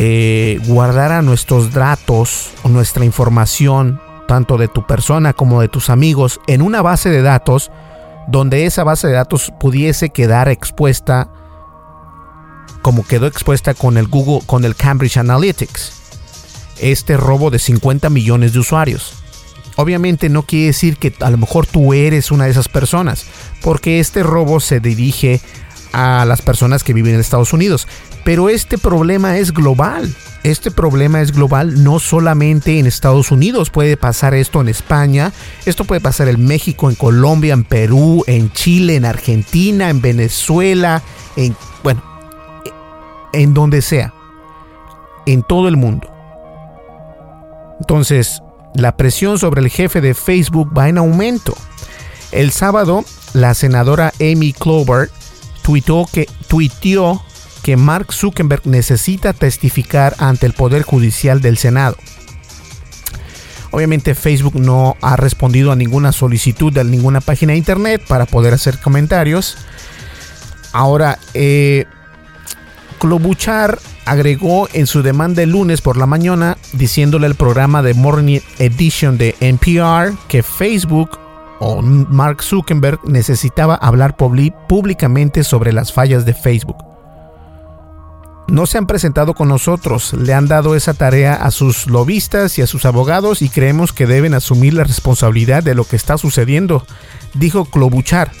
eh, 0.00 0.60
guardara 0.68 1.22
nuestros 1.22 1.72
datos 1.72 2.52
nuestra 2.62 3.04
información, 3.04 4.00
tanto 4.28 4.56
de 4.56 4.68
tu 4.68 4.86
persona 4.86 5.32
como 5.32 5.60
de 5.60 5.66
tus 5.66 5.90
amigos, 5.90 6.40
en 6.46 6.62
una 6.62 6.82
base 6.82 7.10
de 7.10 7.20
datos 7.20 7.72
donde 8.28 8.64
esa 8.64 8.84
base 8.84 9.08
de 9.08 9.14
datos 9.14 9.52
pudiese 9.58 10.10
quedar 10.10 10.48
expuesta 10.48 11.32
como 12.80 13.04
quedó 13.04 13.26
expuesta 13.26 13.74
con 13.74 13.96
el 13.96 14.06
Google, 14.06 14.46
con 14.46 14.64
el 14.64 14.76
Cambridge 14.76 15.16
Analytics. 15.16 15.92
Este 16.78 17.16
robo 17.16 17.50
de 17.50 17.58
50 17.58 18.08
millones 18.08 18.52
de 18.52 18.60
usuarios. 18.60 19.14
Obviamente 19.74 20.28
no 20.28 20.44
quiere 20.44 20.66
decir 20.66 20.96
que 20.96 21.12
a 21.20 21.30
lo 21.30 21.38
mejor 21.38 21.66
tú 21.66 21.92
eres 21.92 22.30
una 22.30 22.44
de 22.44 22.52
esas 22.52 22.68
personas, 22.68 23.26
porque 23.62 23.98
este 23.98 24.22
robo 24.22 24.60
se 24.60 24.78
dirige 24.78 25.40
a 25.92 26.24
las 26.24 26.40
personas 26.42 26.84
que 26.84 26.92
viven 26.92 27.14
en 27.14 27.20
Estados 27.20 27.52
Unidos. 27.52 27.88
Pero 28.24 28.48
este 28.48 28.78
problema 28.78 29.38
es 29.38 29.52
global. 29.52 30.14
Este 30.44 30.70
problema 30.70 31.20
es 31.20 31.32
global 31.32 31.82
no 31.82 31.98
solamente 31.98 32.78
en 32.78 32.86
Estados 32.86 33.32
Unidos, 33.32 33.70
puede 33.70 33.96
pasar 33.96 34.34
esto 34.34 34.60
en 34.60 34.68
España, 34.68 35.32
esto 35.66 35.84
puede 35.84 36.00
pasar 36.00 36.28
en 36.28 36.46
México, 36.46 36.88
en 36.88 36.94
Colombia, 36.94 37.52
en 37.54 37.64
Perú, 37.64 38.22
en 38.28 38.52
Chile, 38.52 38.94
en 38.94 39.04
Argentina, 39.04 39.90
en 39.90 40.00
Venezuela, 40.00 41.02
en 41.36 41.56
bueno, 41.82 42.02
en 43.32 43.52
donde 43.52 43.82
sea, 43.82 44.14
en 45.26 45.42
todo 45.42 45.66
el 45.66 45.76
mundo. 45.76 46.08
Entonces, 47.80 48.40
la 48.74 48.96
presión 48.96 49.38
sobre 49.38 49.60
el 49.60 49.70
jefe 49.70 50.00
de 50.00 50.14
Facebook 50.14 50.76
va 50.76 50.88
en 50.88 50.98
aumento. 50.98 51.54
El 52.30 52.52
sábado, 52.52 53.04
la 53.32 53.54
senadora 53.54 54.12
Amy 54.20 54.52
Clover 54.52 55.10
tuiteó 55.62 56.06
que, 56.10 56.28
tuiteó 56.46 57.22
que 57.62 57.76
Mark 57.76 58.12
Zuckerberg 58.12 58.66
necesita 58.66 59.32
testificar 59.32 60.14
ante 60.18 60.46
el 60.46 60.52
Poder 60.52 60.82
Judicial 60.82 61.40
del 61.40 61.58
Senado. 61.58 61.96
Obviamente 63.70 64.14
Facebook 64.14 64.54
no 64.56 64.96
ha 65.02 65.16
respondido 65.16 65.72
a 65.72 65.76
ninguna 65.76 66.12
solicitud 66.12 66.72
de 66.72 66.84
ninguna 66.84 67.20
página 67.20 67.52
de 67.52 67.58
internet 67.58 68.02
para 68.08 68.26
poder 68.26 68.54
hacer 68.54 68.78
comentarios. 68.78 69.56
Ahora, 70.72 71.18
eh, 71.34 71.86
agregó 74.06 74.68
en 74.72 74.86
su 74.86 75.02
demanda 75.02 75.42
el 75.42 75.50
lunes 75.50 75.82
por 75.82 75.96
la 75.98 76.06
mañana 76.06 76.56
diciéndole 76.72 77.26
al 77.26 77.34
programa 77.34 77.82
de 77.82 77.94
Morning 77.94 78.40
Edition 78.58 79.18
de 79.18 79.36
NPR 79.40 80.16
que 80.28 80.42
Facebook 80.42 81.18
o 81.60 81.82
Mark 81.82 82.42
Zuckerberg 82.42 83.00
necesitaba 83.04 83.74
hablar 83.74 84.16
públicamente 84.16 85.44
sobre 85.44 85.72
las 85.72 85.92
fallas 85.92 86.24
de 86.24 86.32
Facebook 86.32 86.76
no 88.48 88.66
se 88.66 88.78
han 88.78 88.86
presentado 88.86 89.34
con 89.34 89.48
nosotros, 89.48 90.14
le 90.14 90.32
han 90.32 90.48
dado 90.48 90.74
esa 90.74 90.94
tarea 90.94 91.34
a 91.34 91.50
sus 91.50 91.86
lobistas 91.86 92.58
y 92.58 92.62
a 92.62 92.66
sus 92.66 92.84
abogados 92.86 93.42
y 93.42 93.48
creemos 93.48 93.92
que 93.92 94.06
deben 94.06 94.34
asumir 94.34 94.74
la 94.74 94.84
responsabilidad 94.84 95.62
de 95.62 95.74
lo 95.74 95.84
que 95.84 95.96
está 95.96 96.18
sucediendo, 96.18 96.86
dijo 97.34 97.66
Klobuchar. 97.66 98.32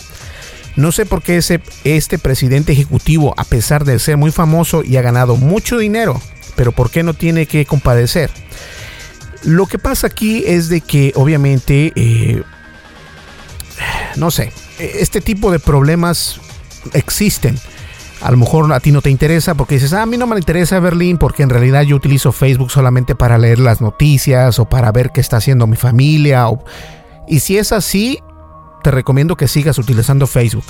No 0.76 0.92
sé 0.92 1.06
por 1.06 1.22
qué 1.22 1.36
ese, 1.36 1.60
este 1.84 2.18
presidente 2.18 2.72
ejecutivo, 2.72 3.34
a 3.36 3.44
pesar 3.44 3.84
de 3.84 3.98
ser 3.98 4.16
muy 4.16 4.30
famoso 4.30 4.82
y 4.82 4.96
ha 4.96 5.02
ganado 5.02 5.36
mucho 5.36 5.76
dinero, 5.76 6.20
pero 6.56 6.72
por 6.72 6.90
qué 6.90 7.02
no 7.02 7.14
tiene 7.14 7.46
que 7.46 7.66
compadecer. 7.66 8.30
Lo 9.42 9.66
que 9.66 9.78
pasa 9.78 10.06
aquí 10.06 10.44
es 10.46 10.68
de 10.68 10.80
que 10.80 11.12
obviamente, 11.16 11.92
eh, 11.94 12.42
no 14.16 14.30
sé, 14.30 14.52
este 14.78 15.20
tipo 15.20 15.50
de 15.50 15.58
problemas 15.58 16.40
existen. 16.92 17.58
A 18.20 18.30
lo 18.32 18.36
mejor 18.36 18.72
a 18.72 18.80
ti 18.80 18.90
no 18.90 19.00
te 19.00 19.10
interesa 19.10 19.54
porque 19.54 19.76
dices, 19.76 19.92
ah, 19.92 20.02
a 20.02 20.06
mí 20.06 20.16
no 20.16 20.26
me 20.26 20.36
interesa 20.36 20.80
Berlín 20.80 21.18
porque 21.18 21.44
en 21.44 21.50
realidad 21.50 21.82
yo 21.82 21.94
utilizo 21.96 22.32
Facebook 22.32 22.70
solamente 22.70 23.14
para 23.14 23.38
leer 23.38 23.60
las 23.60 23.80
noticias 23.80 24.58
o 24.58 24.64
para 24.64 24.90
ver 24.90 25.10
qué 25.12 25.20
está 25.20 25.36
haciendo 25.36 25.66
mi 25.66 25.76
familia. 25.76 26.46
Y 27.28 27.40
si 27.40 27.58
es 27.58 27.70
así, 27.72 28.18
te 28.82 28.90
recomiendo 28.90 29.36
que 29.36 29.46
sigas 29.46 29.78
utilizando 29.78 30.26
Facebook. 30.26 30.64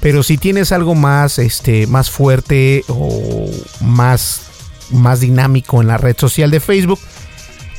Pero 0.00 0.22
si 0.22 0.36
tienes 0.36 0.72
algo 0.72 0.94
más, 0.94 1.38
este, 1.38 1.86
más 1.86 2.10
fuerte 2.10 2.84
o 2.88 3.48
más, 3.80 4.42
más 4.90 5.20
dinámico 5.20 5.80
en 5.80 5.86
la 5.86 5.96
red 5.96 6.16
social 6.18 6.50
de 6.50 6.60
Facebook, 6.60 6.98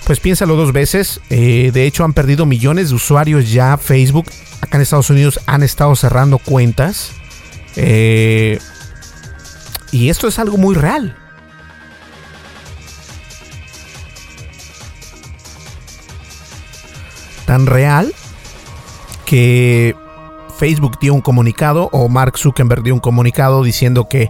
pues 0.05 0.19
piénsalo 0.19 0.55
dos 0.55 0.71
veces. 0.71 1.19
Eh, 1.29 1.71
de 1.73 1.85
hecho, 1.85 2.03
han 2.03 2.13
perdido 2.13 2.45
millones 2.45 2.89
de 2.89 2.95
usuarios 2.95 3.51
ya 3.51 3.77
Facebook. 3.77 4.25
Acá 4.61 4.77
en 4.77 4.83
Estados 4.83 5.09
Unidos 5.09 5.39
han 5.45 5.63
estado 5.63 5.95
cerrando 5.95 6.37
cuentas. 6.37 7.11
Eh, 7.75 8.59
y 9.95 10.09
esto 10.09 10.27
es 10.27 10.39
algo 10.39 10.57
muy 10.57 10.75
real. 10.75 11.15
Tan 17.45 17.65
real 17.65 18.13
que 19.25 19.95
Facebook 20.57 20.99
dio 20.99 21.13
un 21.13 21.21
comunicado 21.21 21.87
o 21.93 22.09
Mark 22.09 22.37
Zuckerberg 22.37 22.83
dio 22.83 22.93
un 22.93 22.99
comunicado 22.99 23.63
diciendo 23.63 24.09
que, 24.09 24.29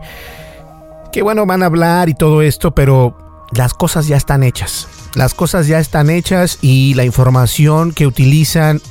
que 1.11 1.23
bueno, 1.23 1.47
van 1.47 1.63
a 1.63 1.65
hablar 1.65 2.09
y 2.09 2.13
todo 2.13 2.43
esto, 2.43 2.75
pero 2.75 3.17
las 3.51 3.73
cosas 3.73 4.05
ya 4.05 4.17
están 4.17 4.43
hechas. 4.43 4.87
Las 5.15 5.33
cosas 5.33 5.65
ya 5.65 5.79
están 5.79 6.11
hechas 6.11 6.59
y 6.61 6.93
la 6.93 7.05
información 7.05 7.91
que 7.91 8.05
utilizan 8.05 8.81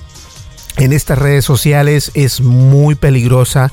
en 0.76 0.92
estas 0.92 1.18
redes 1.18 1.44
sociales 1.44 2.10
es 2.14 2.40
muy 2.40 2.96
peligrosa. 2.96 3.70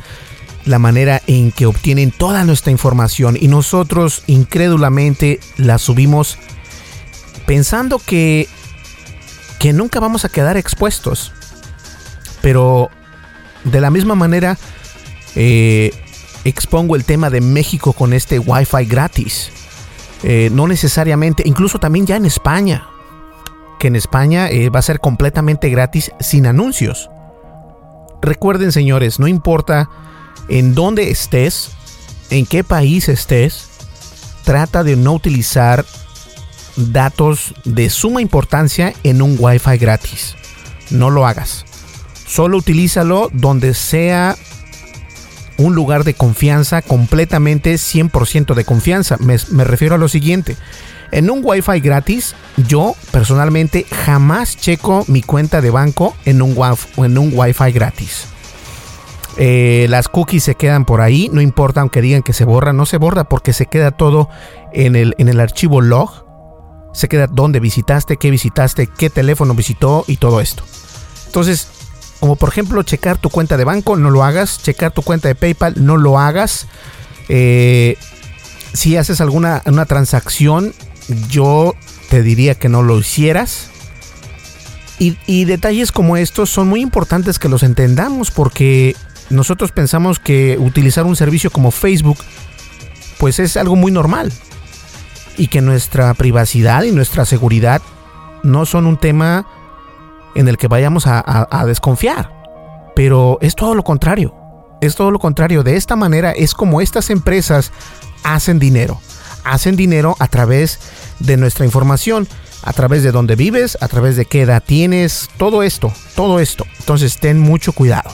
La 0.66 0.80
manera 0.80 1.22
en 1.28 1.52
que 1.52 1.66
obtienen 1.66 2.12
toda 2.12 2.44
nuestra 2.44 2.72
información 2.72 3.38
y 3.40 3.48
nosotros 3.48 4.24
incrédulamente 4.28 5.40
la 5.58 5.78
subimos 5.78 6.38
pensando 7.46 8.00
que, 8.00 8.48
que 9.60 9.74
nunca 9.74 10.00
vamos 10.00 10.24
a 10.26 10.30
quedar 10.30 10.58
expuestos. 10.58 11.32
Pero 12.42 12.90
de 13.64 13.82
la 13.82 13.90
misma 13.90 14.16
manera 14.16 14.58
eh, 15.36 15.92
expongo 16.44 16.96
el 16.96 17.06
tema 17.06 17.30
de 17.30 17.42
México 17.42 17.94
con 17.94 18.14
este 18.14 18.40
Wi-Fi 18.40 18.86
gratis. 18.86 19.52
Eh, 20.24 20.50
no 20.54 20.68
necesariamente, 20.68 21.44
incluso 21.46 21.80
también 21.80 22.06
ya 22.06 22.16
en 22.16 22.26
España, 22.26 22.88
que 23.80 23.88
en 23.88 23.96
España 23.96 24.50
eh, 24.50 24.70
va 24.70 24.80
a 24.80 24.84
ser 24.84 25.00
completamente 25.00 25.70
gratis 25.70 26.12
sin 26.20 26.46
anuncios. 26.46 27.10
Recuerden 28.22 28.72
señores, 28.72 29.20
no 29.20 29.28
importa 29.28 29.90
en 30.50 30.76
dónde 30.76 31.12
estés, 31.12 31.72
en 32.30 32.46
qué 32.46 32.64
país 32.64 33.10
estés, 33.10 33.68
trata 34.44 34.84
de 34.84 34.96
no 34.96 35.14
utilizar 35.14 35.86
datos 36.76 37.54
de 37.66 37.90
suma 37.90 38.22
importancia 38.22 38.94
en 39.04 39.22
un 39.22 39.36
Wi-Fi 39.40 39.78
gratis. 39.78 40.36
No 40.90 41.10
lo 41.10 41.26
hagas. 41.26 41.66
Solo 42.26 42.58
utilízalo 42.58 43.30
donde 43.34 43.74
sea 43.74 44.38
un 45.58 45.76
lugar 45.76 46.04
de 46.04 46.14
confianza, 46.14 46.82
completamente 46.82 47.76
100% 47.76 48.56
de 48.56 48.66
confianza. 48.66 49.18
Me, 49.20 49.38
refiero 49.64 49.96
a 49.96 49.98
lo 49.98 50.08
siguiente. 50.08 50.58
En 51.12 51.30
un 51.30 51.42
Wi-Fi 51.44 51.82
gratis, 51.82 52.36
yo 52.56 52.96
personalmente 53.12 53.86
jamás 54.06 54.58
checo 54.58 55.04
mi 55.08 55.22
cuenta 55.22 55.62
de 55.62 55.70
banco 55.70 56.16
en 56.26 56.42
un, 56.42 56.56
en 56.98 57.18
un 57.18 57.32
Wi-Fi 57.34 57.72
gratis. 57.72 58.28
Eh, 59.38 59.88
las 59.90 60.10
cookies 60.10 60.44
se 60.44 60.56
quedan 60.56 60.86
por 60.86 61.02
ahí, 61.02 61.30
no 61.32 61.42
importa 61.42 61.82
aunque 61.82 62.02
digan 62.02 62.22
que 62.22 62.34
se 62.34 62.44
borra, 62.44 62.74
no 62.74 62.86
se 62.86 62.98
borra 62.98 63.24
porque 63.24 63.54
se 63.54 63.66
queda 63.66 63.92
todo 63.92 64.30
en 64.74 64.96
el, 64.96 65.16
en 65.18 65.30
el 65.30 65.40
archivo 65.40 65.82
log. 65.82 66.26
Se 66.94 67.08
queda 67.08 67.28
dónde 67.28 67.62
visitaste, 67.62 68.18
qué 68.18 68.30
visitaste, 68.30 68.88
qué 68.88 69.10
teléfono 69.10 69.54
visitó 69.54 70.04
y 70.08 70.18
todo 70.18 70.42
esto. 70.42 70.64
Entonces, 71.28 71.70
como 72.20 72.36
por 72.36 72.50
ejemplo 72.50 72.84
checar 72.84 73.18
tu 73.18 73.30
cuenta 73.30 73.58
de 73.58 73.64
banco, 73.64 73.96
no 73.96 74.10
lo 74.10 74.24
hagas. 74.24 74.62
Checar 74.62 74.92
tu 74.92 75.02
cuenta 75.02 75.28
de 75.28 75.36
PayPal, 75.36 75.74
no 75.78 75.98
lo 75.98 76.20
hagas. 76.20 76.68
Eh, 77.30 77.98
si 78.74 78.98
haces 78.98 79.22
alguna 79.22 79.62
una 79.66 79.86
transacción, 79.86 80.74
yo 81.30 81.74
te 82.10 82.22
diría 82.22 82.56
que 82.56 82.70
no 82.70 82.84
lo 82.84 83.00
hicieras. 83.00 83.70
Y, 85.00 85.46
detalles 85.46 85.92
como 85.92 86.16
estos 86.16 86.52
son 86.52 86.68
muy 86.68 86.80
importantes 86.80 87.40
que 87.40 87.50
los 87.50 87.64
entendamos 87.64 88.30
porque 88.30 88.96
nosotros 89.32 89.72
pensamos 89.72 90.20
que 90.20 90.58
utilizar 90.60 91.06
un 91.06 91.16
servicio 91.16 91.50
como 91.52 91.72
Facebook 91.72 92.18
pues 93.18 93.40
es 93.40 93.56
algo 93.58 93.76
muy 93.76 93.92
normal 93.92 94.32
y 95.38 95.48
que 95.48 95.62
nuestra 95.62 96.14
privacidad 96.14 96.84
y 96.84 96.92
nuestra 96.92 97.26
seguridad 97.26 97.82
no 98.44 98.66
son 98.66 98.88
un 98.88 98.98
tema 98.98 99.46
en 100.36 100.48
el 100.48 100.58
que 100.58 100.68
vayamos 100.68 101.06
a, 101.06 101.64
desconfiar. 101.66 102.32
Pero 102.96 103.38
es 103.42 103.56
todo 103.56 103.76
lo 103.76 103.84
contrario. 103.84 104.34
Es 104.82 104.96
todo 104.96 105.12
lo 105.12 105.20
contrario. 105.20 105.64
De 105.64 105.76
esta 105.76 105.96
manera 105.96 106.32
es 106.32 106.54
como 106.54 106.82
estas 106.82 107.10
empresas 107.10 107.72
hacen 108.24 108.60
dinero. 108.60 109.00
Hacen 109.44 109.76
dinero 109.76 110.16
a 110.20 110.28
través 110.28 110.80
de 111.20 111.38
nuestra 111.38 111.66
información, 111.66 112.28
a 112.64 112.74
través 112.74 113.04
de 113.04 113.12
dónde 113.12 113.36
vives, 113.36 113.78
a 113.82 113.88
través 113.88 114.16
de 114.16 114.26
qué 114.26 114.42
edad 114.42 114.64
tienes, 114.66 115.30
todo 115.38 115.64
esto, 115.64 115.92
todo 116.16 116.40
esto. 116.40 116.66
Entonces 116.80 117.18
ten 117.20 117.40
mucho 117.40 117.74
cuidado. 117.74 118.12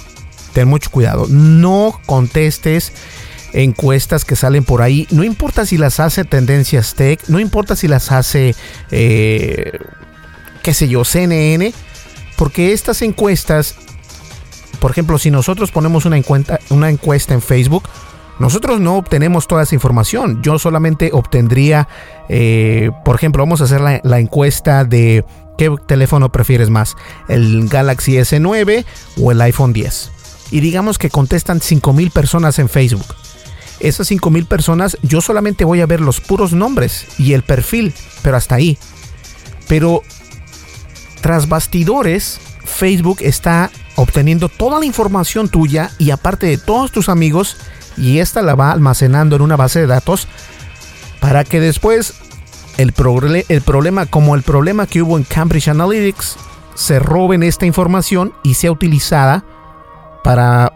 Ten 0.57 0.67
mucho 0.67 0.89
cuidado. 0.89 1.27
No 1.29 2.01
contestes 2.07 2.91
encuestas 3.53 4.25
que 4.25 4.35
salen 4.35 4.63
por 4.63 4.81
ahí. 4.81 5.07
No 5.11 5.23
importa 5.23 5.67
si 5.67 5.77
las 5.77 5.99
hace 5.99 6.25
Tendencias 6.25 6.95
Tech, 6.95 7.21
no 7.27 7.39
importa 7.39 7.75
si 7.75 7.87
las 7.87 8.11
hace, 8.11 8.55
eh, 8.89 9.77
qué 10.63 10.73
sé 10.73 10.87
yo, 10.87 11.05
CNN 11.05 11.71
porque 12.37 12.73
estas 12.73 13.03
encuestas, 13.03 13.75
por 14.79 14.89
ejemplo, 14.89 15.19
si 15.19 15.29
nosotros 15.29 15.69
ponemos 15.69 16.05
una 16.05 16.17
encuesta, 16.17 16.59
una 16.71 16.89
encuesta 16.89 17.35
en 17.35 17.43
Facebook, 17.43 17.83
nosotros 18.39 18.79
no 18.79 18.97
obtenemos 18.97 19.45
toda 19.45 19.61
esa 19.61 19.75
información. 19.75 20.41
Yo 20.41 20.57
solamente 20.57 21.11
obtendría, 21.13 21.87
eh, 22.29 22.89
por 23.05 23.15
ejemplo, 23.15 23.43
vamos 23.43 23.61
a 23.61 23.65
hacer 23.65 23.79
la, 23.79 24.19
encuesta 24.19 24.85
de 24.85 25.23
qué 25.55 25.71
teléfono 25.85 26.31
prefieres 26.31 26.71
más, 26.71 26.95
el 27.27 27.69
Galaxy 27.69 28.13
S9 28.13 28.85
o 29.21 29.31
el 29.31 29.39
iPhone 29.41 29.71
10. 29.71 30.16
Y 30.51 30.59
digamos 30.59 30.97
que 30.97 31.09
contestan 31.09 31.59
5.000 31.59 32.11
personas 32.11 32.59
en 32.59 32.69
Facebook. 32.69 33.05
Esas 33.79 34.09
5.000 34.09 34.47
personas 34.47 34.97
yo 35.03 35.21
solamente 35.21 35.65
voy 35.65 35.81
a 35.81 35.85
ver 35.85 36.01
los 36.01 36.19
puros 36.19 36.53
nombres 36.53 37.05
y 37.17 37.33
el 37.33 37.43
perfil, 37.43 37.93
pero 38.23 38.37
hasta 38.37 38.55
ahí. 38.55 38.77
Pero 39.67 40.01
tras 41.21 41.49
bastidores, 41.49 42.39
Facebook 42.63 43.17
está 43.21 43.69
obteniendo 43.95 44.49
toda 44.49 44.79
la 44.79 44.85
información 44.85 45.49
tuya 45.49 45.91
y 45.97 46.11
aparte 46.11 46.47
de 46.47 46.57
todos 46.57 46.91
tus 46.91 47.09
amigos 47.09 47.57
y 47.97 48.19
esta 48.19 48.41
la 48.41 48.55
va 48.55 48.71
almacenando 48.71 49.35
en 49.35 49.41
una 49.41 49.55
base 49.55 49.79
de 49.79 49.87
datos 49.87 50.27
para 51.19 51.43
que 51.43 51.59
después 51.59 52.13
el, 52.77 52.93
el 53.49 53.61
problema 53.61 54.05
como 54.05 54.35
el 54.35 54.43
problema 54.43 54.85
que 54.85 55.01
hubo 55.01 55.17
en 55.17 55.23
Cambridge 55.23 55.67
Analytics 55.67 56.37
se 56.75 56.99
roben 56.99 57.41
esta 57.41 57.65
información 57.65 58.33
y 58.43 58.53
sea 58.53 58.71
utilizada 58.71 59.43
para, 60.27 60.73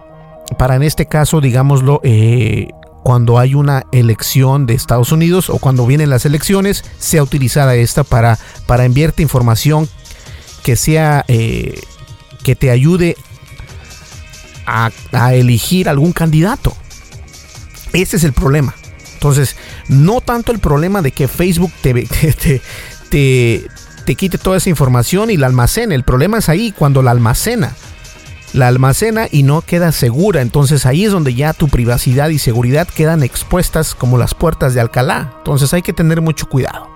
para 0.57 0.77
en 0.77 0.83
este 0.83 1.07
caso, 1.07 1.41
digámoslo, 1.41 1.99
eh, 2.05 2.69
cuando 3.03 3.37
hay 3.37 3.53
una 3.53 3.83
elección 3.91 4.65
de 4.65 4.75
Estados 4.75 5.11
Unidos 5.11 5.49
o 5.49 5.57
cuando 5.57 5.85
vienen 5.85 6.09
las 6.09 6.25
elecciones, 6.25 6.85
sea 6.99 7.21
utilizada 7.21 7.75
esta 7.75 8.05
para, 8.05 8.39
para 8.65 8.85
enviarte 8.85 9.21
información 9.21 9.89
que 10.63 10.77
sea 10.77 11.25
eh, 11.27 11.81
que 12.45 12.55
te 12.55 12.71
ayude 12.71 13.17
a, 14.65 14.89
elegir 15.33 15.89
algún 15.89 16.13
candidato. 16.13 16.73
Ese 17.91 18.15
es 18.15 18.23
el 18.23 18.31
problema. 18.31 18.73
Entonces, 19.15 19.57
no 19.89 20.21
tanto 20.21 20.53
el 20.53 20.59
problema 20.59 21.01
de 21.01 21.11
que 21.11 21.27
Facebook 21.27 21.73
te, 21.81 22.05
te, 22.05 22.61
te, 23.09 23.67
te 24.05 24.15
quite 24.15 24.37
toda 24.37 24.55
esa 24.55 24.69
información 24.69 25.29
y 25.29 25.35
la 25.35 25.47
almacene. 25.47 25.93
El 25.93 26.05
problema 26.05 26.37
es 26.37 26.47
ahí 26.47 26.71
cuando 26.71 27.01
la 27.01 27.11
almacena 27.11 27.75
la 28.53 28.67
almacena 28.67 29.27
y 29.31 29.43
no 29.43 29.61
queda 29.61 29.91
segura. 29.91 30.41
Entonces 30.41 30.85
ahí 30.85 31.05
es 31.05 31.11
donde 31.11 31.33
ya 31.33 31.53
tu 31.53 31.67
privacidad 31.69 32.29
y 32.29 32.39
seguridad 32.39 32.87
quedan 32.87 33.23
expuestas 33.23 33.95
como 33.95 34.17
las 34.17 34.33
puertas 34.33 34.73
de 34.73 34.81
Alcalá. 34.81 35.33
Entonces 35.37 35.73
hay 35.73 35.81
que 35.81 35.93
tener 35.93 36.21
mucho 36.21 36.47
cuidado. 36.47 36.89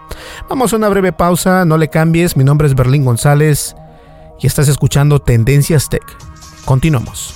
Vamos 0.50 0.74
a 0.74 0.76
una 0.76 0.90
breve 0.90 1.12
pausa, 1.12 1.66
no 1.66 1.78
le 1.78 1.90
cambies, 1.90 2.38
mi 2.38 2.44
nombre 2.44 2.68
es 2.68 2.76
Berlín 2.76 3.06
González 3.06 3.76
y 4.40 4.48
estás 4.48 4.68
escuchando 4.68 5.20
Tendencias 5.20 5.90
Tech. 5.90 6.04
Continuamos. 6.66 7.36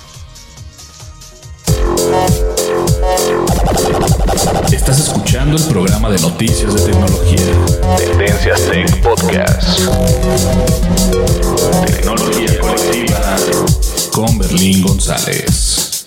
Estás 4.72 5.00
escuchando 5.00 5.56
el 5.56 5.64
programa 5.64 6.10
de 6.10 6.18
noticias 6.20 6.74
de 6.74 6.92
tecnología. 6.92 7.38
Tendencias 7.98 8.62
Tech 8.70 9.02
Podcast. 9.02 9.80
Tecnología 11.86 12.60
colectiva 12.60 13.18
con 14.12 14.38
Berlín 14.38 14.82
González. 14.82 16.04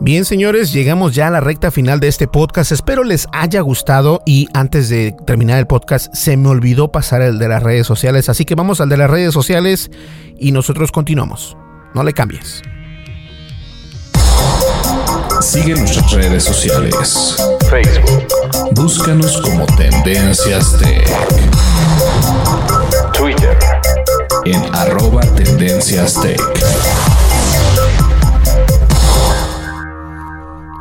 Bien, 0.00 0.24
señores, 0.24 0.72
llegamos 0.72 1.14
ya 1.14 1.26
a 1.26 1.30
la 1.30 1.40
recta 1.40 1.70
final 1.70 2.00
de 2.00 2.08
este 2.08 2.28
podcast. 2.28 2.72
Espero 2.72 3.04
les 3.04 3.26
haya 3.32 3.60
gustado 3.60 4.22
y 4.24 4.48
antes 4.54 4.88
de 4.88 5.14
terminar 5.26 5.58
el 5.58 5.66
podcast 5.66 6.14
se 6.14 6.36
me 6.36 6.48
olvidó 6.48 6.92
pasar 6.92 7.22
el 7.22 7.38
de 7.38 7.48
las 7.48 7.62
redes 7.62 7.86
sociales, 7.86 8.28
así 8.28 8.44
que 8.44 8.54
vamos 8.54 8.80
al 8.80 8.88
de 8.88 8.96
las 8.96 9.10
redes 9.10 9.34
sociales 9.34 9.90
y 10.38 10.52
nosotros 10.52 10.92
continuamos. 10.92 11.56
No 11.94 12.04
le 12.04 12.12
cambies. 12.12 12.62
Sigue 15.40 15.74
nuestras 15.74 16.12
redes 16.12 16.44
sociales. 16.44 17.36
Facebook. 17.70 18.26
Búscanos 18.72 19.40
como 19.40 19.66
Tendencias 19.66 20.76
Tech. 20.78 21.06
Twitter. 23.12 23.56
En 24.44 24.62
arroba 24.74 25.20
Tendencias 25.36 26.20
Tech. 26.20 26.40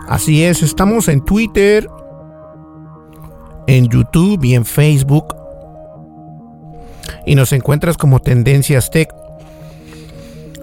Así 0.08 0.44
es, 0.44 0.64
estamos 0.64 1.08
en 1.08 1.24
Twitter, 1.24 1.88
en 3.68 3.88
YouTube 3.88 4.44
y 4.44 4.56
en 4.56 4.66
Facebook. 4.66 5.36
Y 7.26 7.36
nos 7.36 7.52
encuentras 7.54 7.98
como 7.98 8.20
Tendencias 8.22 8.90
Tech. 8.90 9.10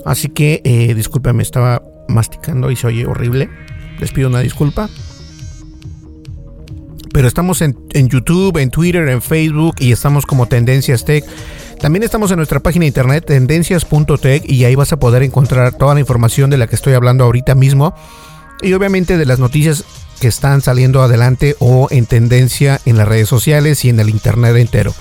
Así 0.04 0.28
que, 0.28 0.60
eh, 0.64 0.94
discúlpame, 0.94 1.42
estaba 1.42 1.82
masticando 2.08 2.70
y 2.70 2.76
se 2.76 2.86
oye 2.86 3.06
horrible. 3.06 3.48
Les 4.04 4.12
pido 4.12 4.28
una 4.28 4.40
disculpa. 4.40 4.90
Pero 7.10 7.26
estamos 7.26 7.62
en, 7.62 7.74
en 7.94 8.10
YouTube, 8.10 8.58
en 8.58 8.68
Twitter, 8.68 9.08
en 9.08 9.22
Facebook 9.22 9.76
y 9.78 9.92
estamos 9.92 10.26
como 10.26 10.46
Tendencias 10.46 11.06
Tech. 11.06 11.24
También 11.80 12.02
estamos 12.02 12.30
en 12.30 12.36
nuestra 12.36 12.60
página 12.60 12.82
de 12.82 12.88
internet 12.88 13.24
tendencias.tech 13.24 14.44
y 14.44 14.66
ahí 14.66 14.74
vas 14.74 14.92
a 14.92 14.98
poder 14.98 15.22
encontrar 15.22 15.72
toda 15.78 15.94
la 15.94 16.00
información 16.00 16.50
de 16.50 16.58
la 16.58 16.66
que 16.66 16.74
estoy 16.74 16.92
hablando 16.92 17.24
ahorita 17.24 17.54
mismo 17.54 17.94
y 18.60 18.74
obviamente 18.74 19.16
de 19.16 19.24
las 19.24 19.38
noticias 19.38 19.84
que 20.20 20.28
están 20.28 20.60
saliendo 20.60 21.02
adelante 21.02 21.56
o 21.60 21.88
en 21.90 22.04
tendencia 22.04 22.82
en 22.84 22.98
las 22.98 23.08
redes 23.08 23.30
sociales 23.30 23.86
y 23.86 23.88
en 23.88 24.00
el 24.00 24.10
internet 24.10 24.54
entero. 24.56 24.92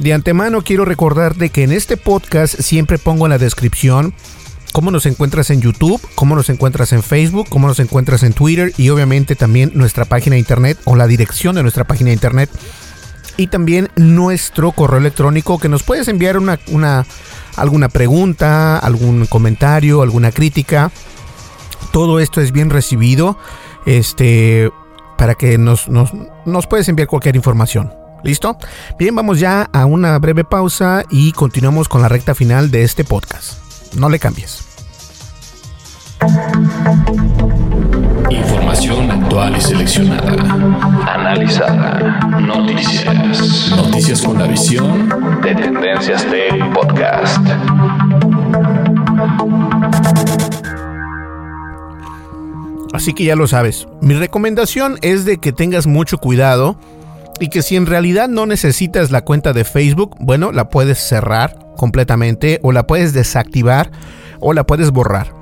De 0.00 0.12
antemano 0.12 0.62
quiero 0.62 0.84
recordarte 0.84 1.50
que 1.50 1.62
en 1.62 1.70
este 1.70 1.96
podcast 1.96 2.60
siempre 2.60 2.98
pongo 2.98 3.26
en 3.26 3.30
la 3.30 3.38
descripción 3.38 4.14
cómo 4.72 4.90
nos 4.90 5.06
encuentras 5.06 5.50
en 5.50 5.60
YouTube, 5.60 6.00
cómo 6.14 6.34
nos 6.34 6.48
encuentras 6.50 6.92
en 6.92 7.02
Facebook, 7.02 7.48
cómo 7.48 7.68
nos 7.68 7.80
encuentras 7.80 8.22
en 8.22 8.32
Twitter 8.32 8.72
y 8.76 8.90
obviamente 8.90 9.36
también 9.36 9.72
nuestra 9.74 10.04
página 10.04 10.34
de 10.34 10.40
internet 10.40 10.78
o 10.84 10.96
la 10.96 11.06
dirección 11.06 11.54
de 11.54 11.62
nuestra 11.62 11.84
página 11.84 12.08
de 12.08 12.14
internet 12.14 12.50
y 13.36 13.48
también 13.48 13.90
nuestro 13.96 14.72
correo 14.72 14.98
electrónico 14.98 15.58
que 15.58 15.68
nos 15.68 15.82
puedes 15.82 16.08
enviar 16.08 16.38
una, 16.38 16.58
una 16.68 17.06
alguna 17.56 17.88
pregunta, 17.88 18.78
algún 18.78 19.26
comentario, 19.26 20.02
alguna 20.02 20.32
crítica 20.32 20.90
todo 21.96 22.20
esto 22.20 22.40
es 22.40 22.52
bien 22.52 22.70
recibido. 22.70 23.38
Este, 23.86 24.70
para 25.16 25.34
que 25.34 25.56
nos, 25.58 25.88
nos, 25.88 26.10
nos 26.44 26.66
puedes 26.66 26.88
enviar 26.88 27.08
cualquier 27.08 27.36
información. 27.36 27.94
¿Listo? 28.22 28.58
Bien, 28.98 29.14
vamos 29.14 29.40
ya 29.40 29.62
a 29.72 29.86
una 29.86 30.18
breve 30.18 30.44
pausa 30.44 31.04
y 31.10 31.32
continuamos 31.32 31.88
con 31.88 32.02
la 32.02 32.08
recta 32.08 32.34
final 32.34 32.70
de 32.70 32.82
este 32.82 33.04
podcast. 33.04 33.65
No 33.96 34.10
le 34.10 34.18
cambies. 34.18 34.62
Información 38.30 39.10
actual 39.10 39.56
y 39.56 39.60
seleccionada. 39.62 40.32
Analizada. 41.14 42.20
Noticias. 42.40 43.70
Noticias 43.70 44.20
con 44.20 44.38
la 44.38 44.46
visión 44.46 45.40
de 45.42 45.54
Tendencias 45.54 46.26
Tech 46.26 46.72
Podcast. 46.74 47.38
Así 52.92 53.14
que 53.14 53.24
ya 53.24 53.34
lo 53.34 53.46
sabes. 53.46 53.88
Mi 54.02 54.12
recomendación 54.12 54.98
es 55.00 55.24
de 55.24 55.38
que 55.38 55.52
tengas 55.52 55.86
mucho 55.86 56.18
cuidado 56.18 56.78
y 57.40 57.48
que 57.48 57.62
si 57.62 57.76
en 57.76 57.86
realidad 57.86 58.28
no 58.28 58.44
necesitas 58.44 59.10
la 59.10 59.22
cuenta 59.22 59.54
de 59.54 59.64
Facebook, 59.64 60.16
bueno, 60.20 60.52
la 60.52 60.68
puedes 60.68 60.98
cerrar 60.98 61.65
completamente 61.76 62.60
o 62.62 62.72
la 62.72 62.86
puedes 62.86 63.12
desactivar 63.12 63.90
o 64.40 64.52
la 64.52 64.64
puedes 64.64 64.90
borrar. 64.90 65.34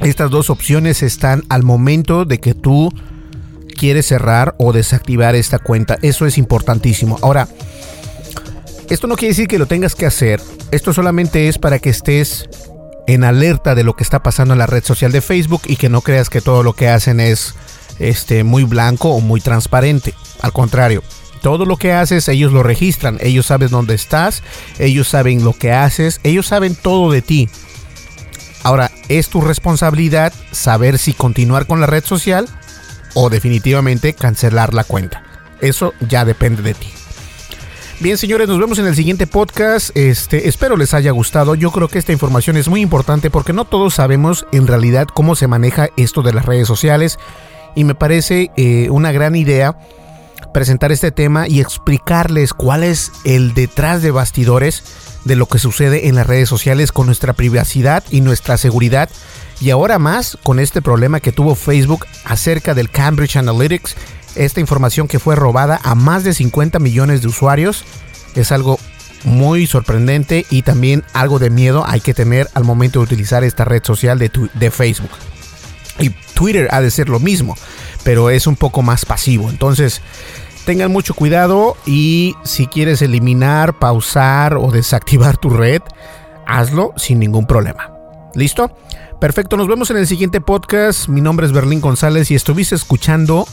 Estas 0.00 0.30
dos 0.30 0.48
opciones 0.48 1.02
están 1.02 1.42
al 1.48 1.64
momento 1.64 2.24
de 2.24 2.38
que 2.38 2.54
tú 2.54 2.92
quieres 3.76 4.06
cerrar 4.06 4.54
o 4.58 4.72
desactivar 4.72 5.34
esta 5.34 5.58
cuenta. 5.58 5.98
Eso 6.02 6.26
es 6.26 6.38
importantísimo. 6.38 7.18
Ahora, 7.22 7.48
esto 8.90 9.06
no 9.06 9.16
quiere 9.16 9.32
decir 9.32 9.48
que 9.48 9.58
lo 9.58 9.66
tengas 9.66 9.94
que 9.94 10.06
hacer. 10.06 10.40
Esto 10.70 10.92
solamente 10.92 11.48
es 11.48 11.58
para 11.58 11.78
que 11.78 11.90
estés 11.90 12.48
en 13.06 13.24
alerta 13.24 13.74
de 13.74 13.84
lo 13.84 13.94
que 13.94 14.02
está 14.02 14.22
pasando 14.22 14.52
en 14.52 14.58
la 14.58 14.66
red 14.66 14.84
social 14.84 15.12
de 15.12 15.20
Facebook 15.20 15.62
y 15.66 15.76
que 15.76 15.88
no 15.88 16.02
creas 16.02 16.28
que 16.28 16.40
todo 16.40 16.62
lo 16.62 16.74
que 16.74 16.88
hacen 16.88 17.20
es 17.20 17.54
este, 17.98 18.44
muy 18.44 18.64
blanco 18.64 19.10
o 19.10 19.20
muy 19.20 19.40
transparente. 19.40 20.14
Al 20.40 20.52
contrario, 20.52 21.02
todo 21.38 21.64
lo 21.64 21.76
que 21.76 21.92
haces 21.92 22.28
ellos 22.28 22.52
lo 22.52 22.62
registran, 22.62 23.18
ellos 23.20 23.46
saben 23.46 23.70
dónde 23.70 23.94
estás, 23.94 24.42
ellos 24.78 25.08
saben 25.08 25.44
lo 25.44 25.52
que 25.52 25.72
haces, 25.72 26.20
ellos 26.22 26.46
saben 26.46 26.74
todo 26.74 27.10
de 27.10 27.22
ti. 27.22 27.48
Ahora, 28.62 28.90
es 29.08 29.28
tu 29.28 29.40
responsabilidad 29.40 30.32
saber 30.52 30.98
si 30.98 31.14
continuar 31.14 31.66
con 31.66 31.80
la 31.80 31.86
red 31.86 32.04
social 32.04 32.48
o 33.14 33.30
definitivamente 33.30 34.12
cancelar 34.12 34.74
la 34.74 34.84
cuenta. 34.84 35.22
Eso 35.60 35.94
ya 36.06 36.24
depende 36.24 36.62
de 36.62 36.74
ti. 36.74 36.88
Bien, 38.00 38.16
señores, 38.16 38.46
nos 38.46 38.60
vemos 38.60 38.78
en 38.78 38.86
el 38.86 38.94
siguiente 38.94 39.26
podcast. 39.26 39.96
Este, 39.96 40.48
espero 40.48 40.76
les 40.76 40.94
haya 40.94 41.10
gustado. 41.10 41.56
Yo 41.56 41.72
creo 41.72 41.88
que 41.88 41.98
esta 41.98 42.12
información 42.12 42.56
es 42.56 42.68
muy 42.68 42.80
importante 42.80 43.28
porque 43.28 43.52
no 43.52 43.64
todos 43.64 43.94
sabemos 43.94 44.46
en 44.52 44.68
realidad 44.68 45.08
cómo 45.12 45.34
se 45.34 45.48
maneja 45.48 45.88
esto 45.96 46.22
de 46.22 46.32
las 46.32 46.44
redes 46.44 46.68
sociales 46.68 47.18
y 47.74 47.82
me 47.82 47.96
parece 47.96 48.50
eh, 48.56 48.88
una 48.90 49.10
gran 49.10 49.34
idea 49.34 49.76
presentar 50.52 50.92
este 50.92 51.10
tema 51.10 51.48
y 51.48 51.60
explicarles 51.60 52.52
cuál 52.52 52.84
es 52.84 53.12
el 53.24 53.54
detrás 53.54 54.02
de 54.02 54.10
bastidores 54.10 54.82
de 55.24 55.36
lo 55.36 55.46
que 55.46 55.58
sucede 55.58 56.08
en 56.08 56.14
las 56.14 56.26
redes 56.26 56.48
sociales 56.48 56.92
con 56.92 57.06
nuestra 57.06 57.32
privacidad 57.32 58.02
y 58.10 58.20
nuestra 58.20 58.56
seguridad. 58.56 59.10
Y 59.60 59.70
ahora 59.70 59.98
más 59.98 60.38
con 60.42 60.58
este 60.58 60.82
problema 60.82 61.20
que 61.20 61.32
tuvo 61.32 61.54
Facebook 61.54 62.06
acerca 62.24 62.74
del 62.74 62.90
Cambridge 62.90 63.36
Analytics. 63.36 63.96
Esta 64.36 64.60
información 64.60 65.08
que 65.08 65.18
fue 65.18 65.36
robada 65.36 65.80
a 65.82 65.94
más 65.94 66.24
de 66.24 66.32
50 66.32 66.78
millones 66.78 67.22
de 67.22 67.28
usuarios. 67.28 67.84
Es 68.34 68.52
algo 68.52 68.78
muy 69.24 69.66
sorprendente 69.66 70.46
y 70.48 70.62
también 70.62 71.04
algo 71.12 71.38
de 71.38 71.50
miedo 71.50 71.84
hay 71.86 72.00
que 72.00 72.14
tener 72.14 72.48
al 72.54 72.64
momento 72.64 73.00
de 73.00 73.04
utilizar 73.04 73.42
esta 73.42 73.64
red 73.64 73.82
social 73.84 74.18
de, 74.18 74.30
de 74.54 74.70
Facebook. 74.70 75.10
Y 75.98 76.10
Twitter 76.34 76.68
ha 76.70 76.80
de 76.80 76.90
ser 76.90 77.08
lo 77.08 77.20
mismo, 77.20 77.56
pero 78.04 78.30
es 78.30 78.46
un 78.46 78.56
poco 78.56 78.82
más 78.82 79.04
pasivo. 79.04 79.50
Entonces, 79.50 80.00
tengan 80.64 80.92
mucho 80.92 81.14
cuidado 81.14 81.76
y 81.86 82.34
si 82.44 82.66
quieres 82.66 83.02
eliminar, 83.02 83.78
pausar 83.78 84.56
o 84.56 84.70
desactivar 84.70 85.36
tu 85.36 85.50
red, 85.50 85.82
hazlo 86.46 86.92
sin 86.96 87.18
ningún 87.18 87.46
problema. 87.46 87.92
¿Listo? 88.34 88.76
Perfecto, 89.20 89.56
nos 89.56 89.66
vemos 89.66 89.90
en 89.90 89.96
el 89.96 90.06
siguiente 90.06 90.40
podcast. 90.40 91.08
Mi 91.08 91.20
nombre 91.20 91.46
es 91.46 91.52
Berlín 91.52 91.80
González 91.80 92.30
y 92.30 92.36
estuviste 92.36 92.74
escuchando 92.74 93.48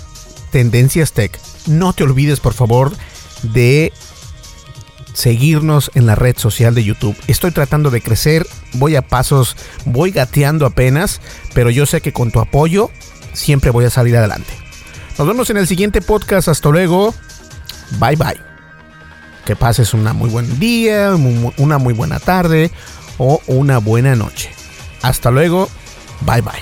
Tendencias 0.52 1.14
Tech. 1.14 1.40
No 1.68 1.94
te 1.94 2.04
olvides, 2.04 2.40
por 2.40 2.54
favor, 2.54 2.92
de 3.42 3.92
seguirnos 5.16 5.90
en 5.96 6.06
la 6.06 6.14
red 6.14 6.38
social 6.38 6.76
de 6.76 6.84
YouTube. 6.84 7.16
Estoy 7.28 7.50
tratando 7.52 7.90
de 7.90 8.02
crecer, 8.02 8.46
voy 8.74 8.96
a 8.96 9.02
pasos, 9.02 9.56
voy 9.86 10.12
gateando 10.12 10.68
apenas, 10.68 11.22
pero 11.56 11.72
yo 11.72 11.88
sé 11.88 12.02
que 12.02 12.14
con 12.14 12.30
tu 12.30 12.40
apoyo 12.40 12.92
siempre 13.34 13.72
voy 13.72 13.86
a 13.86 13.90
salir 13.90 14.16
adelante. 14.16 14.54
Nos 15.18 15.28
vemos 15.28 15.50
en 15.50 15.58
el 15.58 15.66
siguiente 15.66 16.02
podcast. 16.02 16.50
Hasta 16.50 16.70
luego. 16.70 17.14
Bye 18.00 18.16
bye. 18.18 18.40
Que 19.46 19.56
pases 19.56 19.94
una 19.94 20.14
muy 20.14 20.30
buen 20.30 20.60
día, 20.60 21.16
una 21.58 21.78
muy 21.78 21.94
buena 21.94 22.20
tarde 22.20 22.72
o 23.18 23.42
una 23.48 23.78
buena 23.78 24.16
noche. 24.16 24.50
Hasta 25.02 25.32
luego. 25.32 25.70
Bye 26.22 26.42
bye. 26.42 26.62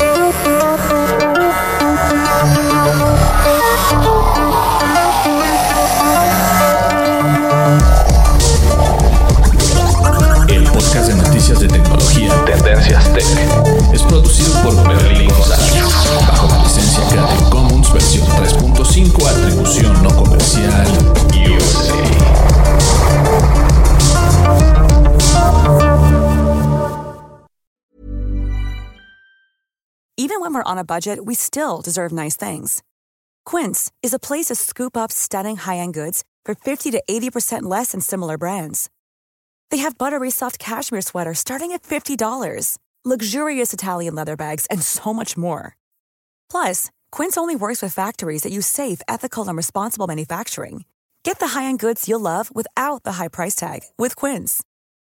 Tech. 13.13 13.93
Es 13.93 14.03
producido 14.03 14.53
por 14.63 14.75
Berlín 14.87 15.29
González, 15.29 15.83
bajo 16.27 16.47
la 16.47 16.63
licencia 16.63 17.07
Creative 17.09 17.49
Commons 17.49 17.93
versión 17.93 18.27
3.5, 18.27 19.27
atribución 19.27 20.03
no 20.03 20.09
comercial, 20.15 20.87
USA. 21.35 22.11
Even 30.17 30.39
when 30.39 30.53
we're 30.53 30.63
on 30.63 30.77
a 30.77 30.83
budget, 30.83 31.25
we 31.25 31.35
still 31.35 31.81
deserve 31.81 32.13
nice 32.13 32.35
things. 32.35 32.81
Quince 33.45 33.91
is 34.01 34.13
a 34.13 34.19
place 34.19 34.45
to 34.45 34.55
scoop 34.55 34.95
up 34.95 35.11
stunning 35.11 35.57
high-end 35.57 35.93
goods 35.93 36.23
for 36.45 36.55
50 36.55 36.91
to 36.91 37.01
80% 37.09 37.63
less 37.63 37.91
than 37.91 38.01
similar 38.01 38.37
brands. 38.37 38.89
They 39.71 39.77
have 39.77 39.97
buttery 39.97 40.29
soft 40.29 40.59
cashmere 40.59 41.01
sweaters 41.01 41.39
starting 41.39 41.71
at 41.71 41.81
$50, 41.83 42.77
luxurious 43.03 43.73
Italian 43.73 44.13
leather 44.13 44.35
bags, 44.35 44.67
and 44.67 44.83
so 44.83 45.13
much 45.13 45.35
more. 45.35 45.75
Plus, 46.51 46.91
Quince 47.11 47.37
only 47.37 47.55
works 47.55 47.81
with 47.81 47.93
factories 47.93 48.43
that 48.43 48.51
use 48.51 48.67
safe, 48.67 49.01
ethical, 49.07 49.47
and 49.47 49.57
responsible 49.57 50.05
manufacturing. 50.05 50.85
Get 51.23 51.39
the 51.39 51.59
high-end 51.59 51.79
goods 51.79 52.07
you'll 52.07 52.19
love 52.19 52.53
without 52.55 53.03
the 53.03 53.13
high 53.13 53.27
price 53.27 53.55
tag 53.55 53.81
with 53.97 54.15
Quince. 54.15 54.63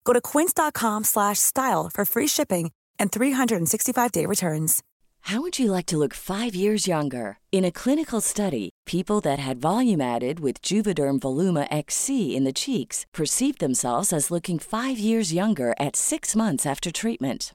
Go 0.04 0.12
to 0.12 0.20
quince.com 0.20 1.04
slash 1.04 1.38
style 1.38 1.90
for 1.92 2.04
free 2.04 2.26
shipping 2.26 2.70
and 2.98 3.10
365-day 3.10 4.26
returns. 4.26 4.82
How 5.28 5.40
would 5.40 5.58
you 5.58 5.72
like 5.72 5.86
to 5.86 5.96
look 5.96 6.12
five 6.12 6.54
years 6.54 6.86
younger? 6.86 7.38
In 7.50 7.64
a 7.64 7.72
clinical 7.72 8.20
study, 8.20 8.68
people 8.84 9.22
that 9.22 9.38
had 9.38 9.58
volume 9.58 10.02
added 10.02 10.38
with 10.40 10.60
Juvederm 10.60 11.18
Voluma 11.18 11.66
XC 11.70 12.36
in 12.36 12.44
the 12.44 12.52
cheeks 12.52 13.06
perceived 13.14 13.58
themselves 13.58 14.12
as 14.12 14.30
looking 14.30 14.58
five 14.58 14.98
years 14.98 15.32
younger 15.32 15.74
at 15.80 15.96
six 15.96 16.36
months 16.36 16.66
after 16.66 16.92
treatment. 16.92 17.54